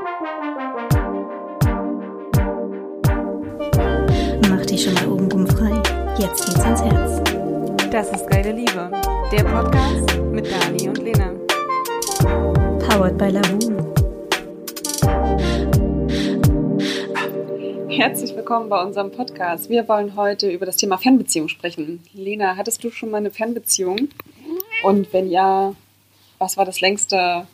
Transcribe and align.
Mach 0.00 0.20
dich 4.66 4.84
schon 4.84 4.94
mal 4.94 5.08
obenrum 5.08 5.44
frei. 5.46 5.82
Jetzt 6.18 6.46
geht's 6.46 6.60
ans 6.60 6.82
Herz. 6.82 7.20
Das 7.90 8.10
ist 8.10 8.28
Geile 8.28 8.52
Liebe, 8.52 8.92
der 9.32 9.42
Podcast 9.42 10.16
mit 10.30 10.48
Dani 10.48 10.88
und 10.88 10.98
Lena. 10.98 11.32
Powered 12.86 13.18
by 13.18 13.30
Lavu. 13.30 13.58
Herzlich 17.88 18.36
willkommen 18.36 18.68
bei 18.68 18.80
unserem 18.80 19.10
Podcast. 19.10 19.68
Wir 19.68 19.88
wollen 19.88 20.14
heute 20.14 20.48
über 20.48 20.66
das 20.66 20.76
Thema 20.76 20.98
Fernbeziehung 20.98 21.48
sprechen. 21.48 22.04
Lena, 22.12 22.54
hattest 22.56 22.84
du 22.84 22.90
schon 22.90 23.10
mal 23.10 23.18
eine 23.18 23.32
Fernbeziehung? 23.32 24.10
Und 24.84 25.12
wenn 25.12 25.28
ja, 25.28 25.74
was 26.38 26.56
war 26.56 26.64
das 26.64 26.80
längste 26.80 27.48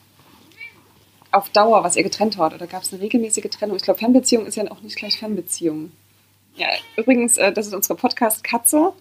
auf 1.35 1.51
Dauer, 1.51 1.83
was 1.83 1.97
ihr 1.97 2.03
getrennt 2.03 2.39
habt? 2.39 2.55
Oder 2.55 2.67
gab 2.67 2.83
es 2.83 2.93
eine 2.93 3.03
regelmäßige 3.03 3.51
Trennung? 3.51 3.77
Ich 3.77 3.83
glaube, 3.83 3.99
Fernbeziehung 3.99 4.47
ist 4.47 4.57
ja 4.57 4.71
auch 4.71 4.81
nicht 4.81 4.97
gleich 4.97 5.19
Fernbeziehung. 5.19 5.93
Ja, 6.57 6.69
übrigens, 6.97 7.37
äh, 7.37 7.53
das 7.53 7.67
ist 7.67 7.75
unsere 7.75 7.97
Podcast-Katze. 7.97 8.93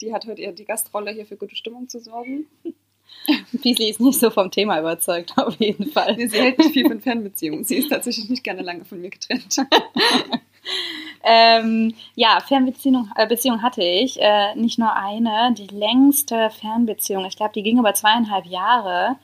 Die 0.00 0.12
hat 0.12 0.26
heute 0.26 0.52
die 0.52 0.64
Gastrolle, 0.64 1.12
hier 1.12 1.26
für 1.26 1.36
gute 1.36 1.56
Stimmung 1.56 1.88
zu 1.88 2.00
sorgen. 2.00 2.46
Beasley 3.52 3.90
ist 3.90 4.00
nicht 4.00 4.18
so 4.18 4.30
vom 4.30 4.50
Thema 4.50 4.78
überzeugt, 4.78 5.34
auf 5.36 5.56
jeden 5.56 5.90
Fall. 5.90 6.16
Sie 6.16 6.38
hält 6.38 6.58
nicht 6.58 6.72
viel 6.72 6.86
von 6.86 7.00
Fernbeziehungen. 7.00 7.64
Sie 7.64 7.76
ist 7.76 7.88
tatsächlich 7.88 8.28
nicht 8.28 8.44
gerne 8.44 8.62
lange 8.62 8.84
von 8.84 9.00
mir 9.00 9.10
getrennt. 9.10 9.56
ähm, 11.24 11.94
ja, 12.14 12.40
Fernbeziehung 12.46 13.10
äh, 13.16 13.26
Beziehung 13.26 13.62
hatte 13.62 13.82
ich. 13.82 14.20
Äh, 14.20 14.54
nicht 14.54 14.78
nur 14.78 14.94
eine, 14.94 15.54
die 15.56 15.66
längste 15.66 16.50
Fernbeziehung. 16.50 17.24
Ich 17.24 17.36
glaube, 17.36 17.52
die 17.54 17.62
ging 17.62 17.78
über 17.78 17.94
zweieinhalb 17.94 18.46
Jahre. 18.46 19.16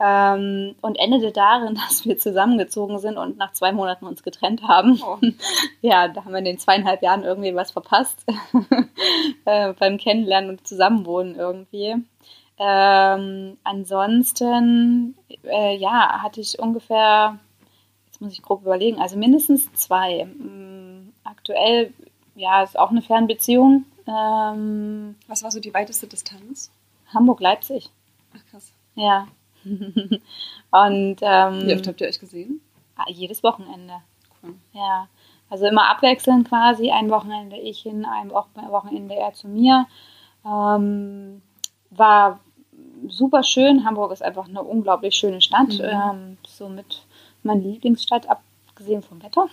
Ähm, 0.00 0.76
und 0.80 0.96
endete 0.96 1.32
darin, 1.32 1.74
dass 1.88 2.04
wir 2.04 2.18
zusammengezogen 2.18 2.98
sind 2.98 3.18
und 3.18 3.36
nach 3.36 3.52
zwei 3.52 3.72
Monaten 3.72 4.06
uns 4.06 4.22
getrennt 4.22 4.62
haben. 4.62 5.00
Oh. 5.02 5.18
Ja, 5.80 6.08
da 6.08 6.24
haben 6.24 6.32
wir 6.32 6.40
in 6.40 6.44
den 6.44 6.58
zweieinhalb 6.58 7.02
Jahren 7.02 7.22
irgendwie 7.22 7.54
was 7.54 7.70
verpasst 7.70 8.24
äh, 9.44 9.72
beim 9.74 9.96
Kennenlernen 9.96 10.50
und 10.50 10.66
Zusammenwohnen 10.66 11.36
irgendwie. 11.36 11.94
Ähm, 12.58 13.56
ansonsten, 13.62 15.16
äh, 15.44 15.76
ja, 15.76 16.20
hatte 16.20 16.40
ich 16.40 16.58
ungefähr, 16.58 17.38
jetzt 18.06 18.20
muss 18.20 18.32
ich 18.32 18.42
grob 18.42 18.62
überlegen, 18.62 19.00
also 19.00 19.16
mindestens 19.16 19.72
zwei. 19.74 20.20
Ähm, 20.20 21.12
aktuell, 21.22 21.92
ja, 22.34 22.64
ist 22.64 22.76
auch 22.76 22.90
eine 22.90 23.02
Fernbeziehung. 23.02 23.84
Ähm, 24.08 25.14
Was 25.28 25.44
war 25.44 25.52
so 25.52 25.60
die 25.60 25.74
weiteste 25.74 26.08
Distanz? 26.08 26.72
Hamburg-Leipzig. 27.14 27.88
Ach 28.36 28.50
krass. 28.50 28.72
Ja. 28.96 29.28
Und 30.70 31.16
ähm, 31.22 31.66
Wie 31.66 31.74
oft 31.74 31.86
habt 31.86 32.00
ihr 32.00 32.08
euch 32.08 32.20
gesehen? 32.20 32.60
ah, 32.96 33.04
jedes 33.08 33.42
Wochenende. 33.42 33.94
Cool. 34.42 34.54
Ja. 34.72 35.08
Also 35.50 35.66
immer 35.66 35.88
abwechselnd 35.90 36.48
quasi. 36.48 36.90
Ein 36.90 37.10
Wochenende 37.10 37.56
ich 37.56 37.80
hin, 37.80 38.04
ein 38.04 38.30
Wo- 38.30 38.44
Wochenende 38.70 39.14
er 39.14 39.32
zu 39.32 39.48
mir. 39.48 39.86
Ähm, 40.44 41.42
war 41.90 42.40
super 43.08 43.42
schön. 43.42 43.84
Hamburg 43.84 44.12
ist 44.12 44.22
einfach 44.22 44.48
eine 44.48 44.62
unglaublich 44.62 45.14
schöne 45.14 45.40
Stadt. 45.40 45.68
Mhm. 45.68 45.84
Ähm, 45.84 46.36
somit 46.46 47.02
meine 47.42 47.62
Lieblingsstadt, 47.62 48.26
abgesehen 48.28 49.02
vom 49.02 49.22
Wetter. 49.22 49.46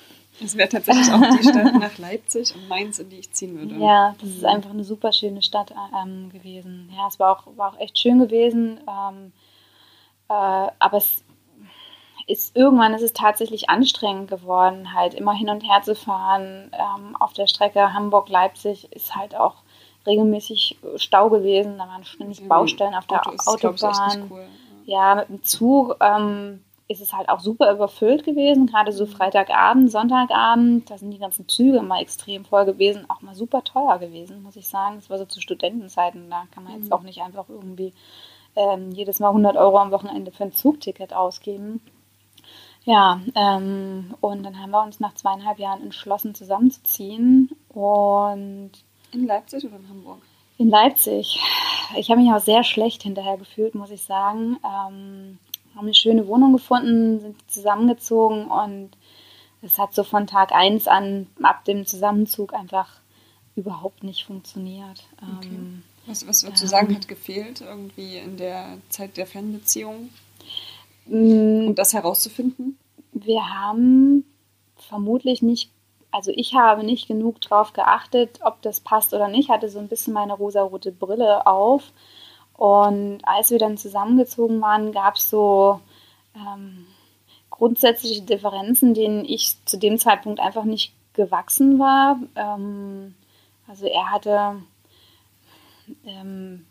Es 0.43 0.57
wäre 0.57 0.67
tatsächlich 0.67 1.09
auch 1.13 1.21
die 1.37 1.43
Stadt 1.47 1.73
nach 1.79 1.97
Leipzig 1.97 2.53
und 2.55 2.67
Mainz, 2.67 2.99
in 2.99 3.09
die 3.09 3.19
ich 3.19 3.31
ziehen 3.31 3.57
würde. 3.57 3.75
Ja, 3.75 4.15
das 4.19 4.29
ist 4.29 4.41
Mhm. 4.41 4.47
einfach 4.47 4.69
eine 4.71 4.83
super 4.83 5.13
schöne 5.13 5.41
Stadt 5.41 5.73
ähm, 6.03 6.29
gewesen. 6.29 6.89
Ja, 6.95 7.07
es 7.07 7.19
war 7.19 7.37
auch, 7.37 7.57
war 7.57 7.69
auch 7.73 7.79
echt 7.79 7.97
schön 7.97 8.19
gewesen. 8.19 8.79
Ähm, 8.87 9.31
äh, 9.31 9.44
aber 10.33 10.97
es 10.97 11.23
ist 12.27 12.55
irgendwann 12.55 12.93
ist 12.93 13.03
es 13.03 13.13
tatsächlich 13.13 13.69
anstrengend 13.69 14.29
geworden, 14.29 14.93
halt 14.93 15.13
immer 15.13 15.33
hin 15.33 15.49
und 15.49 15.61
her 15.61 15.81
zu 15.83 15.95
fahren. 15.95 16.71
Ähm, 16.73 17.15
auf 17.17 17.33
der 17.33 17.47
Strecke 17.47 17.93
Hamburg-Leipzig 17.93 18.91
ist 18.91 19.15
halt 19.15 19.35
auch 19.35 19.55
regelmäßig 20.07 20.77
Stau 20.95 21.29
gewesen. 21.29 21.77
Da 21.77 21.87
waren 21.87 22.03
ständig 22.03 22.39
Irgendwie 22.39 22.49
Baustellen 22.49 22.95
auf 22.95 23.05
der 23.05 23.21
Auto 23.27 23.31
ist, 23.31 23.47
Autobahn. 23.47 24.27
cool. 24.29 24.45
Ja, 24.85 25.15
mit 25.15 25.29
dem 25.29 25.43
Zug 25.43 25.97
ähm, 25.99 26.63
ist 26.87 27.01
es 27.01 27.13
halt 27.13 27.29
auch 27.29 27.39
super 27.39 27.71
überfüllt 27.71 28.23
gewesen, 28.23 28.67
gerade 28.67 28.91
so 28.91 29.07
Freitagabend, 29.07 29.91
Sonntagabend, 29.91 30.89
da 30.89 30.97
sind 30.99 31.09
die 31.09 31.17
ganzen 31.17 31.47
Züge 31.47 31.77
immer 31.79 31.99
extrem 31.99 32.45
voll 32.45 32.65
gewesen, 32.65 33.09
auch 33.09 33.21
mal 33.21 33.33
super 33.33 33.63
teuer 33.63 33.97
gewesen, 33.97 34.43
muss 34.43 34.55
ich 34.55 34.67
sagen. 34.67 34.95
Das 34.97 35.09
war 35.09 35.17
so 35.17 35.25
zu 35.25 35.41
Studentenzeiten, 35.41 36.29
da 36.29 36.43
kann 36.51 36.63
man 36.63 36.73
jetzt 36.73 36.87
Mhm. 36.87 36.93
auch 36.93 37.01
nicht 37.01 37.21
einfach 37.23 37.45
irgendwie 37.49 37.93
ähm, 38.55 38.91
jedes 38.91 39.19
Mal 39.19 39.29
100 39.29 39.57
Euro 39.57 39.77
am 39.79 39.91
Wochenende 39.91 40.31
für 40.31 40.43
ein 40.43 40.53
Zugticket 40.53 41.13
ausgeben. 41.13 41.81
Ja, 42.83 43.19
ähm, 43.35 44.13
und 44.21 44.43
dann 44.43 44.61
haben 44.61 44.71
wir 44.71 44.83
uns 44.83 44.99
nach 44.99 45.15
zweieinhalb 45.15 45.57
Jahren 45.57 45.81
entschlossen, 45.81 46.35
zusammenzuziehen 46.35 47.49
und 47.69 48.71
In 49.11 49.25
Leipzig 49.25 49.65
oder 49.65 49.77
in 49.77 49.89
Hamburg? 49.89 50.21
in 50.57 50.69
Leipzig. 50.69 51.39
Ich 51.97 52.09
habe 52.09 52.21
mich 52.21 52.31
auch 52.31 52.39
sehr 52.39 52.63
schlecht 52.63 53.03
hinterher 53.03 53.37
gefühlt, 53.37 53.75
muss 53.75 53.91
ich 53.91 54.03
sagen. 54.03 54.57
Ähm, 54.63 55.39
haben 55.75 55.85
eine 55.85 55.93
schöne 55.93 56.27
Wohnung 56.27 56.53
gefunden, 56.53 57.19
sind 57.19 57.51
zusammengezogen 57.51 58.47
und 58.47 58.91
es 59.61 59.77
hat 59.77 59.93
so 59.93 60.03
von 60.03 60.27
Tag 60.27 60.53
1 60.53 60.87
an, 60.87 61.27
ab 61.43 61.65
dem 61.65 61.85
Zusammenzug, 61.85 62.53
einfach 62.53 62.87
überhaupt 63.55 64.03
nicht 64.03 64.25
funktioniert. 64.25 65.03
Okay. 65.39 65.49
Ähm, 65.55 65.83
Was, 66.07 66.27
was 66.27 66.43
würdest 66.43 66.61
du 66.61 66.65
Ja. 66.65 66.69
sagen, 66.71 66.95
hat 66.95 67.07
gefehlt 67.07 67.61
irgendwie 67.61 68.17
in 68.17 68.37
der 68.37 68.77
Zeit 68.89 69.17
der 69.17 69.25
Fernbeziehung, 69.25 70.09
um 71.07 71.73
das 71.75 71.93
herauszufinden? 71.93 72.77
Wir 73.13 73.49
haben 73.53 74.25
vermutlich 74.77 75.41
nicht, 75.41 75.71
also 76.11 76.31
ich 76.35 76.53
habe 76.53 76.83
nicht 76.83 77.07
genug 77.07 77.41
drauf 77.41 77.73
geachtet, 77.73 78.39
ob 78.43 78.61
das 78.61 78.79
passt 78.81 79.13
oder 79.13 79.27
nicht, 79.27 79.49
hatte 79.49 79.69
so 79.69 79.79
ein 79.79 79.87
bisschen 79.87 80.13
meine 80.13 80.33
rosarote 80.33 80.91
Brille 80.91 81.47
auf. 81.47 81.91
Und 82.53 83.19
als 83.23 83.51
wir 83.51 83.59
dann 83.59 83.77
zusammengezogen 83.77 84.61
waren, 84.61 84.91
gab 84.91 85.15
es 85.15 85.29
so 85.29 85.79
ähm, 86.35 86.85
grundsätzliche 87.49 88.21
Differenzen, 88.21 88.93
denen 88.93 89.25
ich 89.25 89.55
zu 89.65 89.77
dem 89.77 89.97
Zeitpunkt 89.97 90.39
einfach 90.39 90.63
nicht 90.63 90.93
gewachsen 91.13 91.79
war. 91.79 92.19
Ähm, 92.35 93.15
also 93.67 93.85
er 93.87 94.09
hatte, 94.11 94.55
ähm, 96.05 96.65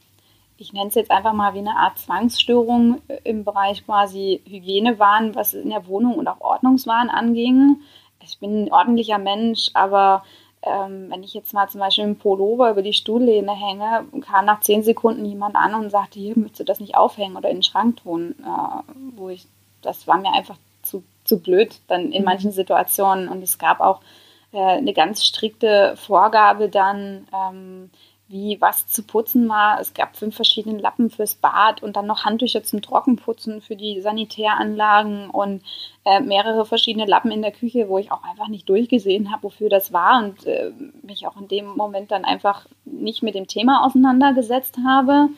ich 0.57 0.73
nenne 0.73 0.89
es 0.89 0.95
jetzt 0.95 1.11
einfach 1.11 1.33
mal 1.33 1.55
wie 1.55 1.59
eine 1.59 1.77
Art 1.77 1.99
Zwangsstörung 1.99 3.01
äh, 3.09 3.19
im 3.25 3.45
Bereich 3.45 3.85
quasi 3.85 4.41
Hygienewahn, 4.47 5.35
was 5.35 5.55
in 5.55 5.71
der 5.71 5.87
Wohnung 5.87 6.15
und 6.15 6.29
auch 6.29 6.41
Ordnungswahn 6.41 7.11
anging. 7.11 7.81
Ich 8.23 8.39
bin 8.39 8.65
ein 8.65 8.73
ordentlicher 8.73 9.19
Mensch, 9.19 9.71
aber 9.75 10.25
ähm, 10.63 11.11
wenn 11.11 11.23
ich 11.23 11.35
jetzt 11.35 11.53
mal 11.53 11.69
zum 11.69 11.81
Beispiel 11.81 12.05
im 12.05 12.17
Pullover 12.17 12.71
über 12.71 12.83
die 12.83 12.95
Stuhllehne 12.95 13.53
hänge, 13.53 14.07
kam 14.23 14.47
nach 14.47 14.61
zehn 14.61 14.83
Sekunden 14.83 15.25
jemand 15.27 15.57
an 15.57 15.75
und 15.75 15.91
sagte, 15.91 16.19
hier 16.19 16.39
möchtest 16.39 16.61
du 16.61 16.65
das 16.65 16.81
nicht 16.81 16.97
aufhängen 16.97 17.37
oder 17.37 17.51
in 17.51 17.57
den 17.59 17.63
Schrank 17.63 17.99
tun, 17.99 18.35
äh, 18.43 18.93
wo 19.17 19.29
ich, 19.29 19.47
das 19.83 20.07
war 20.07 20.17
mir 20.19 20.33
einfach 20.33 20.57
zu, 20.83 21.03
zu 21.25 21.41
blöd 21.41 21.81
dann 21.89 22.13
in 22.13 22.23
Mhm. 22.23 22.25
manchen 22.25 22.53
Situationen 22.53 23.29
und 23.29 23.43
es 23.43 23.59
gab 23.59 23.81
auch 23.81 24.01
äh, 24.53 24.59
eine 24.59 24.95
ganz 24.95 25.25
strikte 25.25 25.95
Vorgabe 25.97 26.69
dann, 26.69 27.27
ähm, 27.35 27.91
wie 28.29 28.59
was 28.61 28.87
zu 28.87 29.03
putzen 29.03 29.49
war. 29.49 29.81
Es 29.81 29.93
gab 29.93 30.17
fünf 30.17 30.35
verschiedene 30.35 30.79
Lappen 30.79 31.11
fürs 31.11 31.35
Bad 31.35 31.83
und 31.83 31.97
dann 31.97 32.07
noch 32.07 32.25
Handtücher 32.25 32.63
zum 32.63 32.81
Trockenputzen 32.81 33.61
für 33.61 33.77
die 33.77 34.01
Sanitäranlagen 34.01 35.29
und 35.31 35.63
äh, 36.05 36.21
mehrere 36.21 36.65
verschiedene 36.65 37.07
Lappen 37.07 37.31
in 37.31 37.43
der 37.43 37.53
Küche, 37.53 37.89
wo 37.89 37.99
ich 37.99 38.13
auch 38.13 38.25
einfach 38.25 38.49
nicht 38.49 38.69
durchgesehen 38.69 39.31
habe, 39.31 39.45
wofür 39.45 39.69
das 39.69 39.93
war 39.93 40.25
und 40.25 40.47
äh, 40.47 40.73
mich 41.03 41.27
auch 41.27 41.37
in 41.37 41.49
dem 41.49 41.67
Moment 41.67 42.11
dann 42.11 42.25
einfach 42.25 42.67
nicht 42.85 43.23
mit 43.23 43.35
dem 43.35 43.47
Thema 43.47 43.85
auseinandergesetzt 43.85 44.79
habe. 44.87 45.29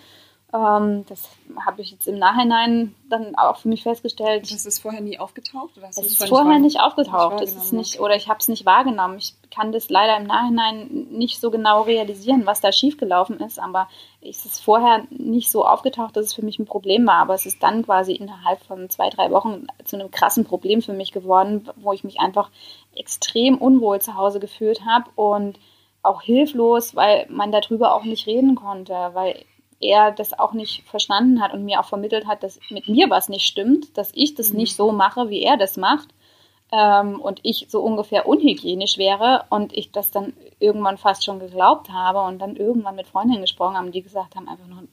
Ähm, 0.55 1.05
das 1.09 1.29
habe 1.67 1.83
ich 1.83 1.91
jetzt 1.91 2.07
im 2.07 2.19
Nachhinein 2.19 2.95
dann 3.11 3.35
auch 3.35 3.57
für 3.57 3.69
mich 3.69 3.83
festgestellt. 3.83 4.51
Das 4.51 4.65
ist 4.65 4.79
vorher 4.81 5.01
nie 5.01 5.19
aufgetaucht? 5.19 5.77
Oder 5.77 5.89
Es 5.89 5.97
das 5.97 6.07
ist 6.07 6.29
vorher 6.29 6.61
nicht 6.61 6.77
wahr- 6.79 6.87
aufgetaucht. 6.87 7.41
nicht 7.41 7.53
Es 7.57 7.73
nicht, 7.73 8.01
oder 8.01 8.15
ich 8.15 8.29
habe 8.29 8.39
es 8.39 8.47
nicht 8.47 8.65
wahrgenommen. 8.65 9.19
Ich 9.19 9.35
kann 9.51 9.73
das 9.73 9.91
leider 9.91 10.17
im 10.17 10.27
Nachhinein 10.29 11.09
nicht 11.11 11.41
so 11.41 11.51
genau 11.51 11.83
realisieren, 11.83 12.47
was 12.47 12.61
da 12.61 12.71
schiefgelaufen 12.71 13.41
ist. 13.41 13.59
Aber 13.59 13.89
es 14.23 14.45
ist 14.45 14.61
vorher 14.63 15.03
nicht 15.11 15.51
so 15.51 15.67
aufgetaucht, 15.67 16.17
dass 16.17 16.27
es 16.27 16.35
für 16.35 16.45
mich 16.45 16.61
ein 16.61 16.67
Problem 16.67 17.07
war. 17.07 17.17
Aber 17.17 17.35
es 17.35 17.45
ist 17.45 17.61
dann 17.63 17.85
quasi 17.85 18.13
innerhalb 18.15 18.63
von 18.63 18.89
zwei, 18.89 19.11
drei 19.11 19.33
Wochen 19.33 19.67
zu 19.85 19.97
einem 19.97 20.13
krassen 20.13 20.45
Problem 20.45 20.81
für 20.81 20.93
mich 20.93 21.11
geworden, 21.11 21.69
wo 21.77 21.93
ich 21.93 22.05
mich 22.05 22.21
einfach 22.21 22.51
extrem 22.95 23.59
unwohl 23.59 24.01
zu 24.01 24.15
Hause 24.15 24.39
gefühlt 24.41 24.83
habe 24.87 25.11
und 25.17 25.59
auch 26.05 26.23
hilflos, 26.23 26.95
weil 26.95 27.27
man 27.29 27.51
darüber 27.51 27.95
auch 27.95 28.05
nicht 28.05 28.29
reden 28.29 28.55
konnte, 28.55 28.95
weil 29.13 29.45
er 29.81 30.13
das 30.13 30.39
auch 30.39 30.53
nicht 30.53 30.85
verstanden 30.89 31.43
hat 31.43 31.53
und 31.53 31.65
mir 31.65 31.81
auch 31.81 31.87
vermittelt 31.87 32.27
hat, 32.27 32.43
dass 32.43 32.59
mit 32.71 32.89
mir 32.89 33.11
was 33.11 33.29
nicht 33.29 33.47
stimmt, 33.47 33.97
dass 33.99 34.11
ich 34.15 34.35
das 34.35 34.51
Mhm. 34.51 34.57
nicht 34.59 34.77
so 34.77 34.93
mache, 34.93 35.29
wie 35.31 35.43
er 35.43 35.57
das 35.57 35.77
macht 35.77 36.09
ähm, 36.73 37.21
und 37.21 37.41
ich 37.43 37.67
so 37.69 37.81
ungefähr 37.83 38.27
unhygienisch 38.29 38.99
wäre 38.99 39.45
und 39.51 39.73
ich 39.77 39.93
das 39.93 40.11
dann 40.11 40.33
irgendwann 40.59 40.99
fast 40.99 41.25
schon 41.25 41.39
geglaubt 41.39 41.91
habe 41.91 42.21
und 42.23 42.39
dann 42.41 42.57
irgendwann 42.57 42.97
mit 42.97 43.07
Freundinnen 43.07 43.43
gesprochen 43.43 43.77
haben, 43.77 43.93
die 43.93 44.03
gesagt 44.03 44.37
haben 44.37 44.49
einfach 44.49 44.67
nur, 44.67 44.85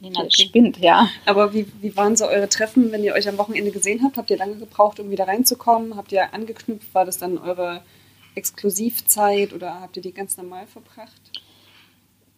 Lena 0.00 0.20
Okay. 0.22 0.30
spinnt, 0.30 0.78
ja. 0.78 1.08
Aber 1.26 1.54
wie, 1.54 1.66
wie 1.80 1.96
waren 1.96 2.16
so 2.16 2.26
eure 2.26 2.48
Treffen, 2.48 2.92
wenn 2.92 3.04
ihr 3.04 3.14
euch 3.14 3.28
am 3.28 3.38
Wochenende 3.38 3.70
gesehen 3.70 4.02
habt? 4.04 4.16
Habt 4.16 4.30
ihr 4.30 4.36
lange 4.38 4.56
gebraucht, 4.56 5.00
um 5.00 5.10
wieder 5.10 5.28
reinzukommen? 5.28 5.96
Habt 5.96 6.12
ihr 6.12 6.34
angeknüpft? 6.34 6.94
War 6.94 7.04
das 7.04 7.18
dann 7.18 7.38
eure 7.38 7.82
Exklusivzeit 8.34 9.52
oder 9.52 9.80
habt 9.80 9.96
ihr 9.96 10.02
die 10.02 10.12
ganz 10.12 10.36
normal 10.36 10.66
verbracht? 10.66 11.31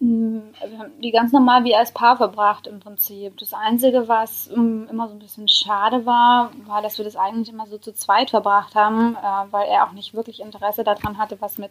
Mm, 0.00 0.38
Wir 0.68 0.78
haben 0.78 1.00
die 1.00 1.10
ganz 1.10 1.32
normal 1.32 1.64
wie 1.64 1.74
als 1.74 1.92
Paar 1.92 2.16
verbracht 2.16 2.66
im 2.66 2.80
Prinzip. 2.80 3.36
Das 3.38 3.52
Einzige, 3.52 4.08
was 4.08 4.50
mm, 4.54 4.84
immer 4.90 5.08
so 5.08 5.14
ein 5.14 5.18
bisschen 5.20 5.48
schade 5.48 6.04
war, 6.06 6.50
war, 6.66 6.82
dass 6.82 6.98
wir 6.98 7.04
das 7.04 7.16
eigentlich 7.16 7.48
immer 7.48 7.66
so 7.66 7.78
zu 7.78 7.92
zweit 7.94 8.30
verbracht 8.30 8.74
haben, 8.74 9.16
äh, 9.16 9.52
weil 9.52 9.68
er 9.68 9.86
auch 9.86 9.92
nicht 9.92 10.14
wirklich 10.14 10.40
Interesse 10.40 10.84
daran 10.84 11.18
hatte, 11.18 11.40
was 11.40 11.58
mit 11.58 11.70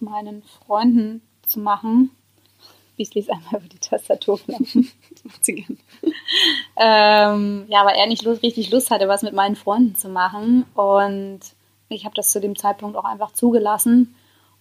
meinen 0.00 0.42
Freunden 0.66 1.22
zu 1.42 1.60
machen. 1.60 2.10
Ich 2.96 3.14
lese 3.14 3.32
einmal 3.32 3.60
über 3.60 3.68
die 3.68 3.78
Tastatur 3.78 4.40
laufen. 4.46 4.90
Das 5.12 5.24
macht 5.24 5.44
sie 5.44 5.54
gern. 5.54 5.78
ähm, 6.76 7.66
ja, 7.68 7.84
weil 7.86 7.96
er 7.96 8.06
nicht 8.06 8.26
richtig 8.26 8.70
Lust 8.70 8.90
hatte, 8.90 9.08
was 9.08 9.22
mit 9.22 9.34
meinen 9.34 9.56
Freunden 9.56 9.94
zu 9.94 10.08
machen. 10.08 10.64
Und 10.74 11.40
ich 11.88 12.04
habe 12.04 12.14
das 12.14 12.30
zu 12.30 12.40
dem 12.40 12.56
Zeitpunkt 12.56 12.96
auch 12.96 13.04
einfach 13.04 13.32
zugelassen. 13.32 14.14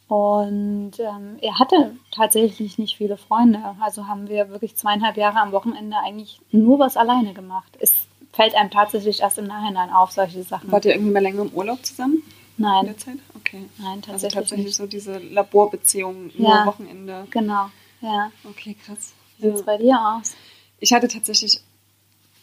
Und 0.08 0.94
ähm, 1.00 1.38
er 1.42 1.60
hatte 1.60 1.96
tatsächlich 2.12 2.78
nicht 2.78 2.96
viele 2.98 3.18
Freunde. 3.18 3.60
Also 3.82 4.08
haben 4.08 4.30
wir 4.30 4.50
wirklich 4.50 4.76
zweieinhalb 4.76 5.18
Jahre 5.18 5.40
am 5.40 5.52
Wochenende 5.52 5.98
eigentlich 5.98 6.40
nur 6.52 6.80
was 6.80 6.96
alleine 6.96 7.34
gemacht. 7.34 7.78
Es 7.80 8.08
fällt 8.32 8.56
einem 8.56 8.72
tatsächlich 8.72 9.20
erst 9.22 9.38
im 9.38 9.46
Nachhinein 9.48 9.90
auf, 9.90 10.12
solche 10.12 10.44
Sachen. 10.44 10.72
Wart 10.72 10.86
ihr 10.86 10.94
irgendwie 10.94 11.12
mal 11.12 11.22
länger 11.22 11.42
im 11.42 11.50
Urlaub 11.50 11.86
zusammen 11.86 12.24
in 12.58 12.64
Nein, 12.64 12.86
der 12.86 12.98
Zeit? 12.98 13.18
Okay. 13.36 13.66
nein, 13.80 13.96
Also 13.98 14.12
tatsächlich, 14.12 14.34
tatsächlich 14.34 14.66
nicht. 14.68 14.76
so 14.78 14.88
diese 14.88 15.18
Laborbeziehung 15.18 16.32
nur 16.38 16.50
Ja. 16.50 16.66
Wochenende. 16.66 17.28
Genau, 17.32 17.66
ja. 18.02 18.32
Okay, 18.50 18.76
krass. 18.86 19.14
Wie 19.40 19.48
sieht 19.48 19.56
es 19.56 19.64
bei 19.64 19.78
dir 19.78 20.00
aus? 20.00 20.36
Ich 20.80 20.94
hatte 20.94 21.08
tatsächlich 21.10 21.60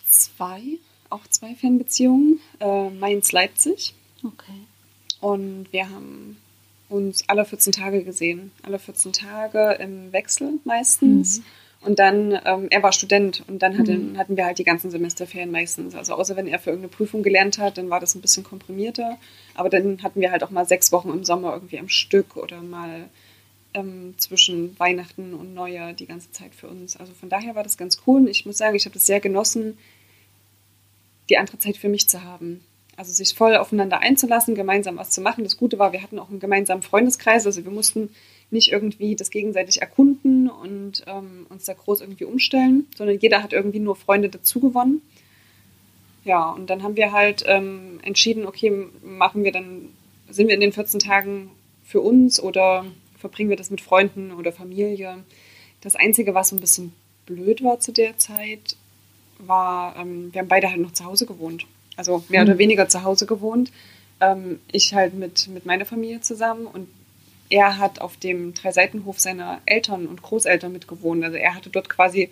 zwei, 0.07 0.63
auch 1.09 1.27
zwei 1.31 1.55
Fernbeziehungen. 1.55 2.41
Äh, 2.61 2.91
Mainz-Leipzig. 2.91 3.95
Okay. 4.23 4.67
Und 5.21 5.67
wir 5.73 5.89
haben 5.89 6.37
uns 6.95 7.29
alle 7.29 7.45
14 7.45 7.73
Tage 7.73 8.05
gesehen. 8.05 8.53
Alle 8.63 8.79
14 8.79 9.13
Tage 9.13 9.77
im 9.81 10.13
Wechsel 10.13 10.61
meistens. 10.65 11.43
Und 11.81 11.99
dann, 11.99 12.33
ähm, 12.47 12.69
er 12.71 12.83
war 12.83 12.93
Student 12.93 13.45
und 13.47 13.59
dann 13.63 13.77
hatte, 13.77 13.93
Mhm. 13.93 14.17
hatten 14.17 14.37
wir 14.39 14.47
halt 14.47 14.59
die 14.59 14.65
ganzen 14.65 14.91
Semesterferien 14.91 15.51
meistens. 15.51 15.95
Also 15.95 16.15
außer 16.15 16.35
wenn 16.35 16.47
er 16.47 16.59
für 16.59 16.71
irgendeine 16.71 16.97
Prüfung 16.97 17.23
gelernt 17.23 17.59
hat, 17.59 17.77
dann 17.77 17.91
war 17.91 18.01
das 18.01 18.15
ein 18.15 18.23
bisschen 18.23 18.43
komprimierter. 18.43 19.19
Aber 19.55 19.69
dann 19.69 20.03
hatten 20.03 20.21
wir 20.21 20.31
halt 20.31 20.43
auch 20.45 20.51
mal 20.51 20.67
sechs 20.67 20.93
Wochen 20.93 21.11
im 21.11 21.25
Sommer 21.25 21.53
irgendwie 21.53 21.79
am 21.79 21.91
Stück 21.91 22.37
oder 22.37 22.63
mal 22.63 23.11
ähm, 23.75 24.15
zwischen 24.17 24.79
Weihnachten 24.79 25.35
und 25.35 25.53
Neujahr 25.53 25.93
die 25.93 26.07
ganze 26.07 26.31
Zeit 26.31 26.55
für 26.55 26.69
uns. 26.69 26.97
Also 26.97 27.13
von 27.13 27.29
daher 27.29 27.55
war 27.55 27.65
das 27.65 27.77
ganz 27.77 27.99
cool. 28.07 28.21
Und 28.23 28.29
ich 28.29 28.47
muss 28.47 28.57
sagen, 28.57 28.77
ich 28.77 28.87
habe 28.87 28.95
das 28.95 29.05
sehr 29.05 29.21
genossen, 29.21 29.77
die 31.29 31.37
andere 31.39 31.59
Zeit 31.59 31.77
für 31.77 31.89
mich 31.89 32.09
zu 32.09 32.23
haben. 32.23 32.61
Also 32.97 33.13
sich 33.13 33.35
voll 33.35 33.57
aufeinander 33.57 34.01
einzulassen, 34.01 34.55
gemeinsam 34.55 34.97
was 34.97 35.11
zu 35.11 35.21
machen. 35.21 35.45
Das 35.45 35.57
Gute 35.57 35.79
war, 35.79 35.93
wir 35.93 36.03
hatten 36.03 36.19
auch 36.19 36.31
einen 36.31 36.41
gemeinsamen 36.41 36.83
Freundeskreis. 36.83 37.47
Also 37.47 37.65
wir 37.65 37.73
mussten 37.73 38.11
nicht 38.51 38.71
irgendwie 38.71 39.17
das 39.17 39.31
gegenseitig 39.31 39.81
erkunden 39.81 40.49
und 40.49 41.05
ähm, 41.07 41.47
uns 41.49 41.65
da 41.65 41.73
groß 41.73 42.01
irgendwie 42.01 42.25
umstellen, 42.25 42.87
sondern 42.97 43.19
jeder 43.19 43.43
hat 43.43 43.53
irgendwie 43.53 43.81
nur 43.81 43.97
Freunde 43.97 44.29
dazu 44.29 44.61
gewonnen. 44.61 45.03
Ja, 46.25 46.51
und 46.51 46.71
dann 46.71 46.83
haben 46.83 46.97
wir 46.97 47.13
halt 47.13 47.45
ähm, 47.47 48.01
entschieden, 48.03 48.47
okay, 48.47 48.87
machen 49.03 49.45
wir 49.45 49.53
dann, 49.53 49.91
sind 50.29 50.49
wir 50.49 50.55
in 50.55 50.61
den 50.61 50.73
14 50.73 51.01
Tagen 51.01 51.51
für 51.85 52.01
uns 52.01 52.41
oder 52.41 52.87
verbringen 53.19 53.51
wir 53.51 53.57
das 53.57 53.71
mit 53.71 53.81
Freunden 53.81 54.33
oder 54.33 54.53
Familie. 54.53 55.23
Das 55.83 55.97
Einzige, 55.97 56.35
was 56.35 56.49
so 56.49 56.57
ein 56.57 56.61
bisschen 56.61 56.95
blöd 57.27 57.63
war 57.63 57.81
zu 57.81 57.93
der 57.93 58.17
Zeit, 58.17 58.77
war, 59.39 59.97
ähm, 59.97 60.33
wir 60.33 60.41
haben 60.41 60.49
beide 60.49 60.71
halt 60.71 60.81
noch 60.81 60.93
zu 60.93 61.05
Hause 61.05 61.27
gewohnt. 61.27 61.67
Also 61.97 62.25
mehr 62.29 62.43
oder 62.43 62.59
weniger 62.59 62.89
zu 62.89 63.03
Hause 63.03 63.27
gewohnt. 63.27 63.71
Ähm, 64.21 64.61
ich 64.73 64.95
halt 64.95 65.15
mit, 65.15 65.49
mit 65.49 65.67
meiner 65.67 65.85
Familie 65.85 66.21
zusammen 66.21 66.67
und 66.67 66.89
er 67.51 67.79
hat 67.79 68.01
auf 68.01 68.17
dem 68.17 68.55
Dreiseitenhof 68.55 69.21
seiner 69.21 69.61
Eltern 69.67 70.07
und 70.07 70.23
Großeltern 70.23 70.73
mitgewohnt. 70.73 71.25
Also 71.25 71.37
er 71.37 71.55
hatte 71.55 71.71
dort 71.71 71.89
quasi 71.89 72.31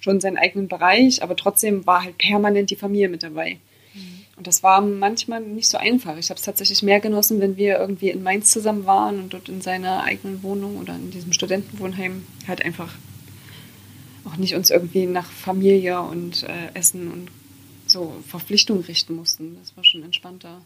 schon 0.00 0.20
seinen 0.20 0.38
eigenen 0.38 0.68
Bereich, 0.68 1.22
aber 1.22 1.36
trotzdem 1.36 1.86
war 1.86 2.04
halt 2.04 2.18
permanent 2.18 2.70
die 2.70 2.76
Familie 2.76 3.08
mit 3.08 3.22
dabei. 3.22 3.58
Und 4.40 4.46
das 4.46 4.62
war 4.62 4.80
manchmal 4.80 5.42
nicht 5.42 5.68
so 5.68 5.76
einfach. 5.76 6.16
Ich 6.16 6.30
habe 6.30 6.38
es 6.38 6.46
tatsächlich 6.46 6.82
mehr 6.82 6.98
genossen, 6.98 7.42
wenn 7.42 7.58
wir 7.58 7.78
irgendwie 7.78 8.08
in 8.08 8.22
Mainz 8.22 8.50
zusammen 8.50 8.86
waren 8.86 9.18
und 9.18 9.34
dort 9.34 9.50
in 9.50 9.60
seiner 9.60 10.04
eigenen 10.04 10.42
Wohnung 10.42 10.78
oder 10.78 10.94
in 10.94 11.10
diesem 11.10 11.34
Studentenwohnheim 11.34 12.24
halt 12.48 12.64
einfach 12.64 12.94
auch 14.24 14.38
nicht 14.38 14.54
uns 14.54 14.70
irgendwie 14.70 15.04
nach 15.04 15.30
Familie 15.30 16.00
und 16.00 16.44
äh, 16.44 16.72
Essen 16.72 17.12
und 17.12 17.28
so 17.90 18.12
Verpflichtungen 18.26 18.82
richten 18.84 19.14
mussten. 19.16 19.56
Das 19.60 19.76
war 19.76 19.84
schon 19.84 20.02
entspannter. 20.02 20.60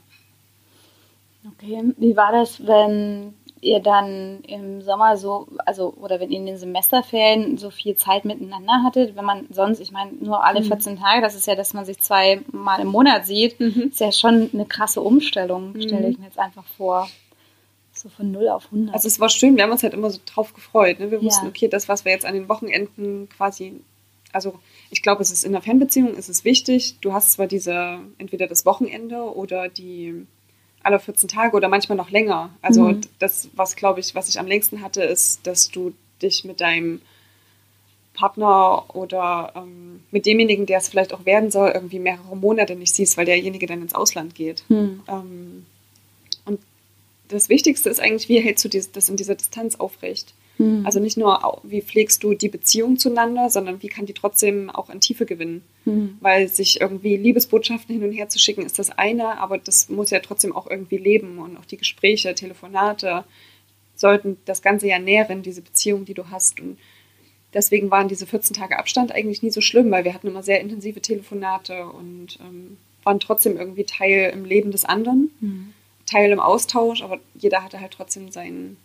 Okay, 1.59 1.83
wie 1.99 2.17
war 2.17 2.33
das, 2.33 2.67
wenn 2.67 3.35
ihr 3.61 3.81
dann 3.81 4.41
im 4.43 4.83
Sommer 4.83 5.17
so, 5.17 5.47
also 5.65 5.93
oder 6.01 6.21
wenn 6.21 6.31
ihr 6.31 6.39
in 6.39 6.47
den 6.47 6.57
Semesterferien 6.59 7.57
so 7.59 7.71
viel 7.71 7.97
Zeit 7.97 8.25
miteinander 8.25 8.83
hattet, 8.85 9.17
wenn 9.17 9.25
man 9.25 9.47
sonst, 9.51 9.81
ich 9.81 9.91
meine, 9.91 10.13
nur 10.13 10.43
alle 10.45 10.61
Mhm. 10.61 10.67
14 10.67 10.99
Tage, 10.99 11.23
das 11.23 11.35
ist 11.35 11.47
ja, 11.47 11.55
dass 11.55 11.75
man 11.75 11.85
sich 11.85 11.99
zweimal 12.01 12.81
im 12.81 12.89
Monat 12.89 13.27
sieht, 13.27 13.59
Mhm. 13.61 13.89
ist 13.91 14.01
ja 14.01 14.13
schon 14.13 14.51
eine 14.53 14.65
krasse 14.67 15.01
Umstellung, 15.01 15.75
stelle 15.81 16.07
Mhm. 16.07 16.13
ich 16.13 16.19
mir 16.19 16.27
jetzt 16.27 16.39
einfach 16.39 16.65
vor. 16.77 17.09
So 17.93 18.09
von 18.09 18.33
0 18.33 18.49
auf 18.49 18.71
100. 18.71 18.95
Also 18.95 19.07
es 19.07 19.21
war 19.21 19.29
schön, 19.29 19.57
wir 19.57 19.63
haben 19.63 19.71
uns 19.71 19.83
halt 19.83 19.95
immer 19.95 20.11
so 20.11 20.19
drauf 20.27 20.53
gefreut. 20.53 20.99
Ne? 20.99 21.11
Wir 21.11 21.19
Ja. 21.19 21.25
wussten, 21.25 21.47
okay, 21.47 21.69
das, 21.69 21.89
was 21.89 22.05
wir 22.05 22.13
jetzt 22.13 22.27
an 22.27 22.35
den 22.35 22.49
Wochenenden 22.49 23.29
quasi, 23.29 23.81
also 24.35 24.59
ich 24.91 25.03
glaube, 25.03 25.23
es 25.23 25.31
ist 25.31 25.45
in 25.45 25.55
einer 25.55 25.63
Fernbeziehung 25.63 26.15
ist 26.15 26.29
es 26.29 26.45
wichtig, 26.45 26.97
du 27.01 27.13
hast 27.13 27.33
zwar 27.33 27.47
diese, 27.47 28.01
entweder 28.19 28.47
das 28.47 28.67
Wochenende 28.67 29.17
oder 29.35 29.69
die 29.69 30.27
alle 30.83 31.01
14 31.01 31.29
Tage 31.29 31.57
oder 31.57 31.69
manchmal 31.69 31.97
noch 31.97 32.11
länger. 32.11 32.51
Also 32.61 32.85
Mhm. 32.85 33.01
das, 33.19 33.49
was 33.55 33.77
glaube 33.77 34.01
ich, 34.01 34.15
was 34.15 34.29
ich 34.29 34.39
am 34.39 34.47
längsten 34.47 34.83
hatte, 34.83 35.03
ist, 35.03 35.47
dass 35.47 35.71
du 35.71 35.95
dich 36.21 36.45
mit 36.45 36.61
deinem 36.61 37.01
Partner 38.13 38.95
oder 38.95 39.53
ähm, 39.57 40.01
mit 40.11 40.27
demjenigen, 40.27 40.67
der 40.67 40.79
es 40.79 40.89
vielleicht 40.89 41.13
auch 41.13 41.25
werden 41.25 41.51
soll, 41.51 41.71
irgendwie 41.71 41.99
mehrere 41.99 42.37
Monate 42.37 42.77
nicht 42.77 42.95
siehst, 42.95 43.17
weil 43.17 43.25
derjenige 43.25 43.67
dann 43.67 43.83
ins 43.83 43.95
Ausland 43.95 44.35
geht. 44.35 44.65
hm. 44.69 45.03
Ähm, 45.09 45.67
und 46.45 46.61
das 47.29 47.49
Wichtigste 47.49 47.89
ist 47.89 48.01
eigentlich, 48.01 48.29
wie 48.29 48.41
hältst 48.41 48.65
du 48.65 48.69
das 48.69 49.09
in 49.09 49.17
dieser 49.17 49.35
Distanz 49.35 49.77
aufrecht? 49.77 50.35
Hm. 50.59 50.87
Also 50.87 51.01
nicht 51.01 51.17
nur, 51.17 51.61
wie 51.65 51.83
pflegst 51.83 52.23
du 52.23 52.35
die 52.35 52.49
Beziehung 52.49 52.97
zueinander, 52.97 53.51
sondern 53.51 53.83
wie 53.83 53.89
kann 53.89 54.07
die 54.07 54.13
trotzdem 54.13 54.71
auch 54.71 54.89
an 54.89 55.01
Tiefe 55.01 55.27
gewinnen? 55.27 55.63
Hm. 55.85 56.17
Weil 56.21 56.49
sich 56.49 56.81
irgendwie 56.81 57.17
Liebesbotschaften 57.17 57.95
hin 57.95 58.05
und 58.05 58.13
her 58.13 58.29
zu 58.29 58.39
schicken, 58.39 58.63
ist 58.63 58.79
das 58.79 58.91
eine, 58.91 59.39
aber 59.39 59.59
das 59.59 59.89
muss 59.89 60.11
ja 60.11 60.21
trotzdem 60.21 60.55
auch 60.55 60.69
irgendwie 60.69 60.99
leben 60.99 61.39
und 61.39 61.57
auch 61.57 61.65
die 61.65 61.77
Gespräche, 61.77 62.35
Telefonate 62.35 63.25
sollten 63.97 64.37
das 64.45 64.63
Ganze 64.63 64.89
ja 64.89 64.99
nähren, 64.99 65.43
diese 65.43 65.63
Beziehung, 65.63 66.05
die 66.05 66.15
du 66.15 66.31
hast. 66.31 66.61
Und 66.61 66.79
deswegen 67.53 67.91
waren 67.91 68.09
diese 68.09 68.27
14 68.27 68.57
Tage 68.57 68.79
Abstand 68.79 69.13
eigentlich 69.13 69.43
nie 69.43 69.51
so 69.51 69.61
schlimm, 69.61 69.91
weil 69.91 70.05
wir 70.05 70.15
hatten 70.15 70.27
immer 70.27 70.43
sehr 70.43 70.61
intensive 70.61 71.01
Telefonate 71.01 71.87
und 71.87 72.39
ähm, 72.41 72.77
waren 73.05 73.21
trotzdem 73.21 73.57
irgendwie 73.57 73.85
Teil 73.85 74.31
im 74.33 74.45
Leben 74.45 74.71
des 74.71 74.85
anderen, 74.85 75.31
Hm. 75.41 75.73
Teil 76.07 76.33
im 76.33 76.41
Austausch, 76.41 77.03
aber 77.03 77.19
jeder 77.35 77.65
hatte 77.65 77.81
halt 77.81 77.93
trotzdem 77.93 78.31
sein, 78.31 78.77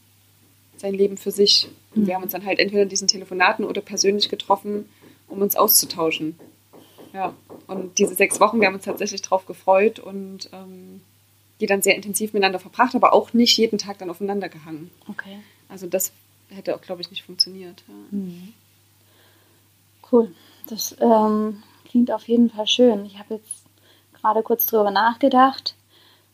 sein 0.79 0.93
Leben 0.93 1.17
für 1.17 1.31
sich. 1.31 1.67
Und 1.95 2.05
wir 2.05 2.13
Mhm. 2.13 2.15
haben 2.15 2.23
uns 2.23 2.31
dann 2.31 2.45
halt 2.45 2.59
entweder 2.59 2.83
in 2.83 2.89
diesen 2.89 3.07
Telefonaten 3.07 3.65
oder 3.65 3.81
persönlich 3.81 4.29
getroffen, 4.29 4.89
um 5.27 5.41
uns 5.41 5.55
auszutauschen. 5.55 6.37
Ja, 7.13 7.33
und 7.67 7.97
diese 7.97 8.13
sechs 8.15 8.39
Wochen, 8.39 8.59
wir 8.59 8.67
haben 8.67 8.75
uns 8.75 8.85
tatsächlich 8.85 9.21
drauf 9.21 9.45
gefreut 9.45 9.99
und 9.99 10.49
ähm, 10.53 11.01
die 11.59 11.65
dann 11.65 11.81
sehr 11.81 11.95
intensiv 11.95 12.33
miteinander 12.33 12.59
verbracht, 12.59 12.95
aber 12.95 13.13
auch 13.13 13.33
nicht 13.33 13.57
jeden 13.57 13.77
Tag 13.79 13.97
dann 13.97 14.09
aufeinander 14.09 14.47
gehangen. 14.47 14.91
Okay. 15.09 15.39
Also 15.67 15.87
das 15.87 16.11
hätte 16.49 16.75
auch, 16.75 16.81
glaube 16.81 17.01
ich, 17.01 17.09
nicht 17.09 17.23
funktioniert. 17.23 17.83
Ja. 17.87 17.93
Mhm. 18.17 18.53
Cool. 20.11 20.33
Das 20.67 20.95
ähm, 20.99 21.61
klingt 21.85 22.11
auf 22.11 22.27
jeden 22.27 22.49
Fall 22.49 22.67
schön. 22.67 23.05
Ich 23.05 23.17
habe 23.19 23.35
jetzt 23.35 23.63
gerade 24.21 24.41
kurz 24.43 24.65
drüber 24.65 24.91
nachgedacht. 24.91 25.75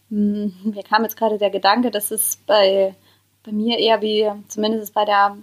Hm, 0.09 0.53
Mir 0.63 0.83
kam 0.83 1.03
jetzt 1.03 1.17
gerade 1.17 1.37
der 1.37 1.49
Gedanke, 1.49 1.91
dass 1.91 2.11
es 2.11 2.37
bei, 2.45 2.95
bei 3.45 3.51
mir 3.51 3.77
eher 3.77 4.01
wie, 4.01 4.29
zumindest 4.47 4.93
bei 4.93 5.05
der, 5.05 5.37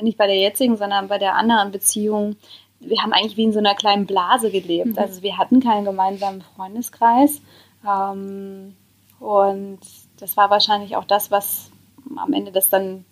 nicht 0.00 0.18
bei 0.18 0.26
der 0.26 0.38
jetzigen, 0.38 0.76
sondern 0.76 1.08
bei 1.08 1.18
der 1.18 1.34
anderen 1.36 1.70
Beziehung, 1.70 2.36
wir 2.80 3.00
haben 3.02 3.12
eigentlich 3.12 3.36
wie 3.36 3.44
in 3.44 3.52
so 3.52 3.58
einer 3.58 3.74
kleinen 3.74 4.06
Blase 4.06 4.50
gelebt. 4.50 4.86
Mhm. 4.92 4.98
Also 4.98 5.22
wir 5.22 5.38
hatten 5.38 5.60
keinen 5.60 5.84
gemeinsamen 5.84 6.42
Freundeskreis. 6.56 7.40
Ähm, 7.88 8.74
und 9.20 9.80
das 10.18 10.36
war 10.36 10.50
wahrscheinlich 10.50 10.96
auch 10.96 11.04
das, 11.04 11.30
was 11.30 11.70
am 12.16 12.32
Ende 12.32 12.50
das 12.52 12.68
dann 12.68 13.04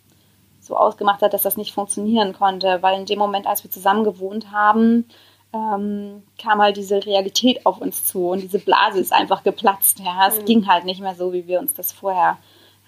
so 0.60 0.76
ausgemacht 0.76 1.22
hat, 1.22 1.32
dass 1.32 1.42
das 1.42 1.56
nicht 1.56 1.72
funktionieren 1.72 2.32
konnte, 2.32 2.78
weil 2.82 2.98
in 2.98 3.06
dem 3.06 3.18
Moment, 3.18 3.46
als 3.46 3.64
wir 3.64 3.70
zusammen 3.70 4.04
gewohnt 4.04 4.50
haben, 4.50 5.06
ähm, 5.52 6.22
kam 6.40 6.60
halt 6.60 6.76
diese 6.76 7.04
Realität 7.04 7.66
auf 7.66 7.80
uns 7.80 8.06
zu 8.06 8.28
und 8.28 8.42
diese 8.42 8.58
Blase 8.58 9.00
ist 9.00 9.12
einfach 9.12 9.42
geplatzt. 9.42 9.98
Ja, 10.00 10.28
es 10.28 10.40
Mhm. 10.40 10.44
ging 10.44 10.66
halt 10.68 10.84
nicht 10.84 11.00
mehr 11.00 11.14
so, 11.14 11.32
wie 11.32 11.46
wir 11.46 11.58
uns 11.60 11.74
das 11.74 11.92
vorher 11.92 12.38